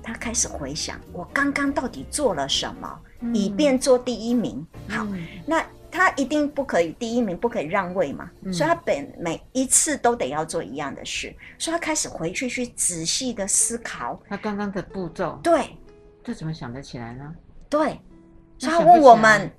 [0.03, 3.01] 他开始回想我刚刚到底做了什么，
[3.33, 4.67] 以便做第一名。
[4.91, 5.07] 好，
[5.47, 5.65] 那。
[5.93, 15.39] 他一定不可以第一名，不可以让位嘛，嗯、所以他本每一次都得要做一样的事，所以他开始回去去仔细的思考他刚刚的步骤。
[15.43, 15.77] 对，
[16.25, 17.35] 这怎么想得起来呢？
[17.69, 18.01] 对，
[18.59, 19.53] 所以他问我们，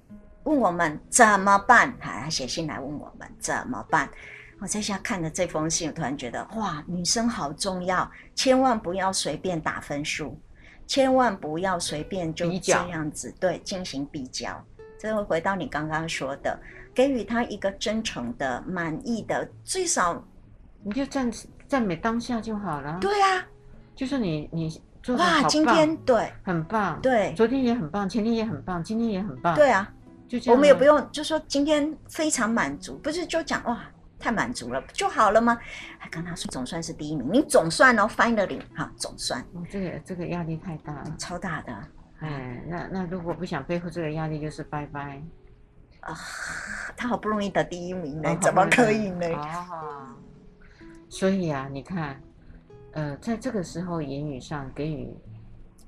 [0.43, 1.95] 问我们怎么办？
[1.99, 4.09] 他写信来问我们怎么办。
[4.59, 10.39] 我在下看了这封信，我突然觉得哇，女生好重要，千万不要随便打分数，
[10.87, 14.63] 千万不要随便就这样子对进行比较。
[15.03, 16.57] 这会回到你刚刚说的，
[16.93, 20.25] 给予他一个真诚的、满意的，最少
[20.81, 21.29] 你就赞
[21.67, 22.97] 赞美当下就好了。
[23.01, 23.45] 对啊，
[23.93, 29.53] 就是你你做的，哇，今天对，很棒，对，昨天也很棒，前天也很棒，今天也很棒。
[29.55, 29.93] 对啊，
[30.25, 30.55] 就这样。
[30.55, 33.77] 我们也不用就说今天非常满足，不是就讲哇
[34.17, 35.59] 太满足了就好了吗？
[35.99, 39.41] 还跟他说总算是第一名，你总算哦，finally 哈，总算。
[39.51, 41.77] 哦，这个这个压力太大了，超大的。
[42.23, 45.21] 哎，那那如果不想背负这个压力，就是拜拜。
[45.99, 46.17] 啊，
[46.95, 49.27] 他好不容易得第一名呢，哦、怎么可以呢？
[49.35, 50.07] 哦，
[51.09, 52.21] 所以啊，你看，
[52.91, 55.13] 呃，在这个时候言语上给予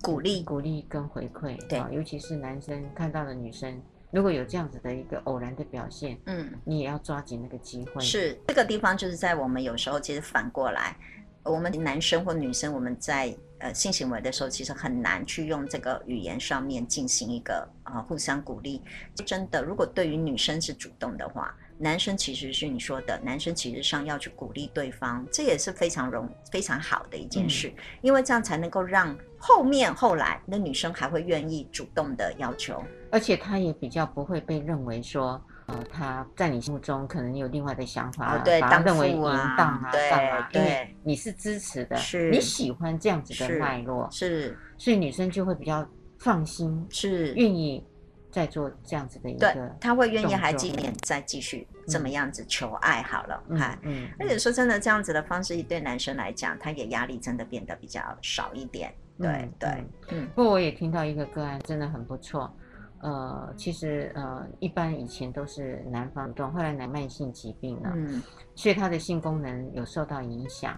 [0.02, 3.82] 鼓励、鼓励跟回馈，对、哦，尤其是男生看到了女生，
[4.12, 8.02] 如果有这样子的一个偶然的表现，嗯，你也要抓紧那个机会。
[8.02, 10.96] 是这个地方，就是在我们有时候其实反过来，
[11.44, 13.34] 我们男生或女生，我们在。
[13.60, 18.82] 呃，性行为的时候，其实很难去用这个语言上面进行一个啊、呃、互相鼓励。
[19.26, 35.42] 真的，如果对于女生是主动的话，男生其实是你说的，男生其实上要去鼓励对方，这也是非常容非常好的一件事，嗯、因为这样才能够让后面后来那女生还会愿意主动的要求，而且他也比较不会被认为说。
[35.68, 40.50] 呃，他在你心目中可能有另外的想法，哦、对，把他认为淫荡啊，对干嘛？
[40.52, 45.84] 对，你是支持的，是你喜欢这样子的脉络，是，所以女生就会比较
[46.20, 47.84] 放心，是愿意
[48.30, 60.28] 再做这样子的一个，对，他会愿意还继续再继续这么样子求爱好了，嗯，嗯，而且说真的，这样子的方式对男生来讲，他也压力真的变得比较少一点，对、嗯、对，嗯。
[60.36, 62.56] 不过我也听到一个个案，真的很不错。
[63.00, 68.22] 呃，其实呃，一般以前都是男方主动，后来男慢性疾病了，嗯，
[68.56, 70.76] 所以他的性功能有受到影响。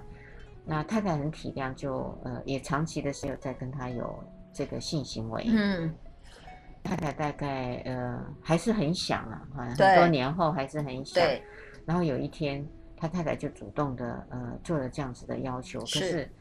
[0.65, 5.93] 那太太很体谅，就呃也长期的时候在跟他有这个性行为，嗯，
[6.83, 11.23] 太太大概呃还是很想啊，很多年后还是很想。
[11.23, 11.41] 对。
[11.85, 16.31] 然后有一天，他太太就主动的呃做了这样子的要求，是可是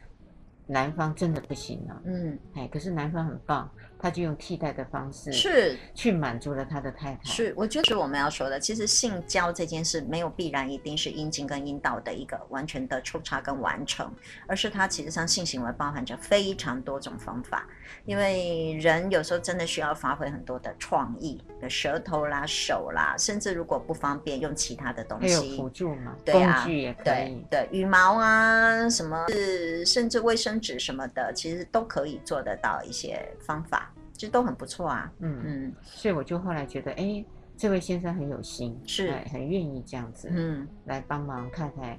[0.66, 3.70] 男方真的不行了，嗯，哎，可是男方很棒。
[3.98, 7.24] 他就用替代的方式是去满足了他的太太。
[7.24, 8.60] 是，我觉得是我们要说的。
[8.60, 14.12] 其实性交这件事没有必然一定是阴茎跟阴道的一个完全的抽插跟完成，
[14.46, 17.66] 而是它其实上性行为包含着非常多种方法。
[18.04, 27.04] 因为人有时候真的需要发挥很多的创意，舌头啦、手啦，甚至如果不方便用其他的东西，还有辅助嘛，对啊，工具也可以。
[27.04, 33.92] 对，对，羽毛啊，什么是甚至卫生纸什么的，其实都可以做得到一些方法。
[34.16, 37.24] 其实都很不错啊，嗯嗯，所以我就后来觉得，哎，
[37.56, 41.98] 这位先生很有心，是，很愿意这样子，嗯，来帮忙太太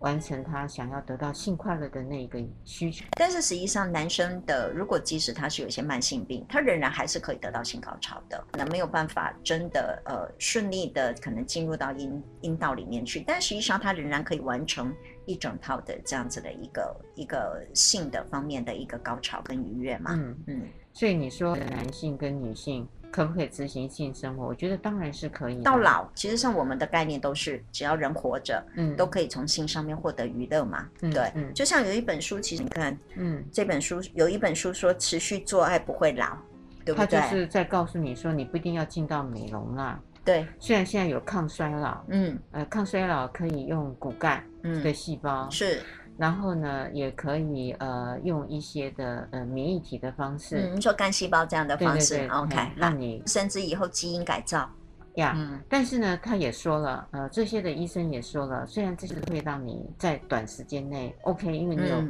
[0.00, 3.04] 完成他想要得到性快乐的那个需求。
[3.18, 14.94] 但是实际上，男生的如果即使他是有一些慢性病，他仍然还是可以得到性高潮的，可能没有办法真的呃顺利的可能进入到阴阴道里面去，但实际上他仍然可以完成
[15.26, 20.62] 一整套的这样子的一个一个性的方面的一个高潮跟愉悦嘛，嗯嗯。
[20.98, 24.44] 所以你说男性跟女性可不可以执行性生活？
[24.44, 25.62] 我觉得当然是可以。
[25.62, 30.88] 到老，其实像我们的概念都是，只要人活着，嗯，都可以从性上面获得娱乐嘛。
[31.02, 36.36] 嗯、对，嗯、就像有一本书，其实你看，嗯，这本书有一本书说持续做爱不会老，
[36.84, 37.06] 对不对？
[37.06, 40.00] 他就是在告诉你说，你不一定要进到美容啦。
[40.24, 44.44] 对，虽然现在有抗衰老，嗯，呃，抗衰老可以用骨干
[44.82, 45.80] 的细胞，嗯、是。
[46.18, 54.68] 然后呢，也可以呃用一些的呃免疫体的方式，嗯，你说干细胞这样的方式，OK，让你甚至以后基因改造
[55.14, 55.34] 呀。
[55.36, 62.04] 嗯，但是呢，他也说了，呃，这些的医生也说了，虽然这是会让你在短时间内 OK，因为你有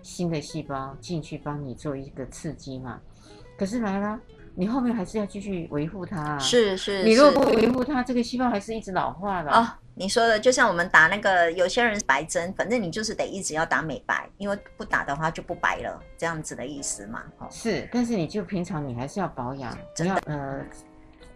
[0.00, 2.98] 新的细胞进去帮你做一个刺激嘛。
[3.58, 4.18] 可是来了，
[4.54, 6.38] 你后面还是要继续维护它啊。
[6.38, 9.50] 是是，你如果不维护它，这个细胞还是一直老化的。
[9.50, 17.22] 哦你说的就像我们打那个有些人白针，反正你就是得一直要打美白，因为不打的话就不白了，这样子的意思嘛。
[17.50, 20.64] 是，但是你就平常你还是要保养，真的，呃，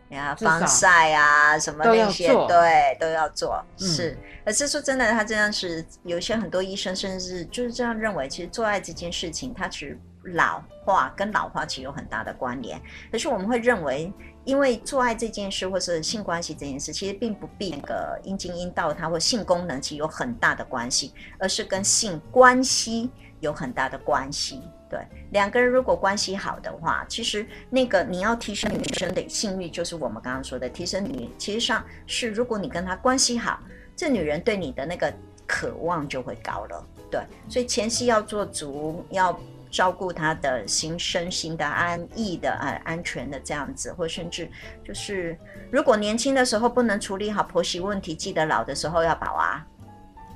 [0.09, 3.63] 你要防晒啊什么那些，对，都要做。
[3.77, 10.01] 是，可是说真的，他这样是有些很多医生甚至就是这样认为，其实做爱这件事情，它其实
[10.35, 12.81] 老化跟老化其实有很大的关联。
[13.13, 14.11] 可是我们会认为。
[14.47, 24.63] 因为做爱这件事，或是性关系这件事，其实并不必那个阴茎阴道它或性功能其实有很大的关系，而是跟性关系有很大的关系。
[24.89, 25.01] 对，
[25.33, 33.59] 两个人如果关系好的话，其实那个你要提升女生的性欲，就是我们刚刚说的提升女，其实上是如果你跟她关系好，
[33.97, 35.13] 这女人对你的那个
[35.45, 36.87] 渴望就会高了。
[37.11, 39.37] 对，所以前戏要做足，要。
[39.71, 44.51] 照顾他的心身心的安逸的呃安全的这样子，或甚至
[44.85, 45.39] 就是
[45.71, 49.67] 如果年轻的时候不能处理好婆媳问题，记得老的时候要保啊。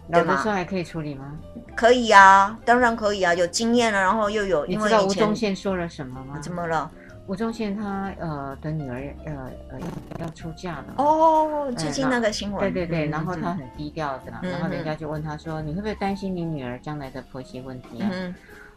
[0.08, 1.38] 老的时候还可以处理吗？
[1.76, 4.66] 可以啊，当然可以啊，有经验了，然后又有。
[4.66, 6.38] 你知道吴宗宪说了什么吗？
[6.40, 6.90] 怎么了？
[7.28, 9.32] 吴宗宪他呃的女儿呃
[9.70, 9.78] 呃
[10.18, 18.10] 要要出嫁了哦，最近那个新闻，对对对，嗯然后他很低调的，嗯然后人家就问他说，你会不会担心你女儿将来的婆媳问题啊？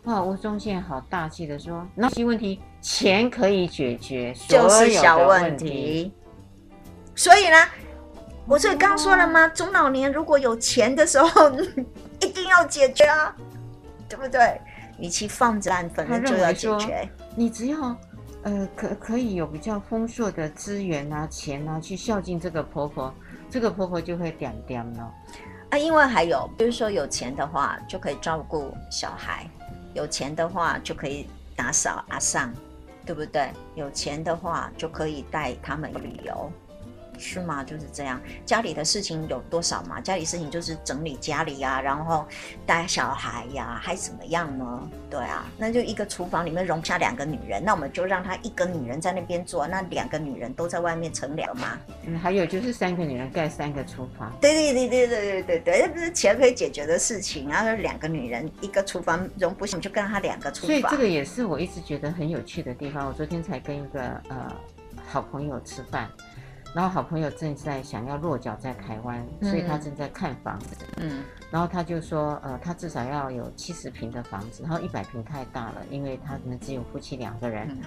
[0.05, 6.13] 嗯，哇，吴宗宪好大气的说，那些问题钱可以解决，就是小问题。
[7.15, 7.55] 所以呢，
[8.47, 9.47] 我所以刚说了吗？
[9.49, 11.51] 中老年如果有钱的时候，
[12.21, 13.35] 一定要解决啊，
[14.09, 14.59] 对不对？
[14.99, 17.09] 与其放着烂，反正就要解决。
[17.35, 17.95] 你只要
[18.43, 23.13] 呃可可以有比较丰硕的资源啊、钱啊，去孝敬这个婆婆，
[23.49, 25.11] 这个婆婆就会点点了。
[25.69, 29.49] 啊，因为还有，比如说有钱的话就可以照顾小孩，
[29.93, 32.51] 有钱的话就可以打扫阿桑，
[33.05, 33.51] 对不对？
[33.75, 36.51] 有钱的话就可以带他们旅游。
[37.17, 37.63] 是吗？
[37.63, 38.21] 就是这样。
[38.45, 40.01] 家里的事情有多少嘛？
[40.01, 42.25] 家里事情就是整理家里呀、啊，然后
[42.65, 44.89] 带小孩呀、啊，还怎么样呢？
[45.09, 51.77] 对啊，那就一个厨房里面容不下两个女人，那我们就让她一个女人在那边做，那两个女人都在外面乘凉嘛。
[52.05, 54.33] 嗯，还有就是三个女人盖三个厨房。
[54.41, 57.63] 对对对对对对对对，这不是钱可以解决的事情啊！
[57.73, 60.67] 两个女人一个厨房容不下，就跟她两个厨房。
[60.67, 63.07] 所以这个也是我一直觉得很有趣的地方。
[63.07, 64.51] 我昨天才跟一个呃
[65.07, 66.09] 好朋友吃饭。
[66.73, 70.75] 然后好朋友正在想要落脚在台湾，嗯、所以他正在看房子。
[70.97, 77.67] 嗯，然后他就说，呃，他至少要有七十平的房子，然后一百平太大了，因为他可能只有夫妻两个人。
[77.69, 77.77] 嗯、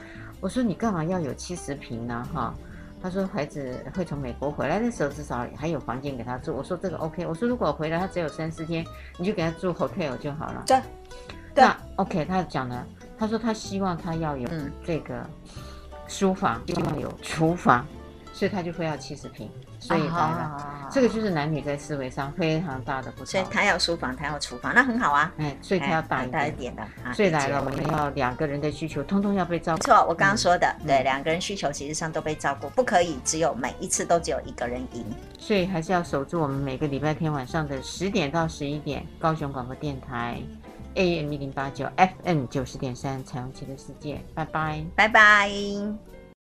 [0.40, 2.24] 我说你干嘛要有七十平呢？
[2.32, 2.54] 哈，
[3.02, 6.54] 他说孩子会从美国回来的时候，至少还有房间给他住。
[6.54, 7.26] 我说这个 OK。
[7.26, 8.86] 我说如果回来他只有三四天，
[9.18, 10.62] 你就给他住 hotel 就好了。
[10.64, 10.80] 对，
[11.52, 11.64] 对。
[11.64, 12.86] 那 OK，他讲了，
[13.18, 14.48] 他说他希望他要有
[14.84, 15.28] 这个
[16.06, 17.84] 书房，希望有厨房。
[18.36, 20.14] 所以他就会要七十平，所以来了。
[20.14, 23.26] 啊、这个就是男女在思维上非常大的不同。
[23.26, 25.32] 所以他要书房，他要厨房，那很好啊。
[25.38, 26.86] 哎，所以他要大一点，大一点的。
[27.14, 29.78] 所以来了，我们要两个人的需求通通要被照顾。
[29.78, 35.02] 没错，我刚刚说的，嗯、对，两个人需求其实上都被照顾，不可以只有每一次都只有一个人赢。
[35.38, 40.38] 所以还是要守住我们每个礼拜天晚上的十点到十一点，高雄广播电台
[40.94, 46.15] AM 一零八九，FM 九十点三，彩虹旗的世界，拜拜，拜拜。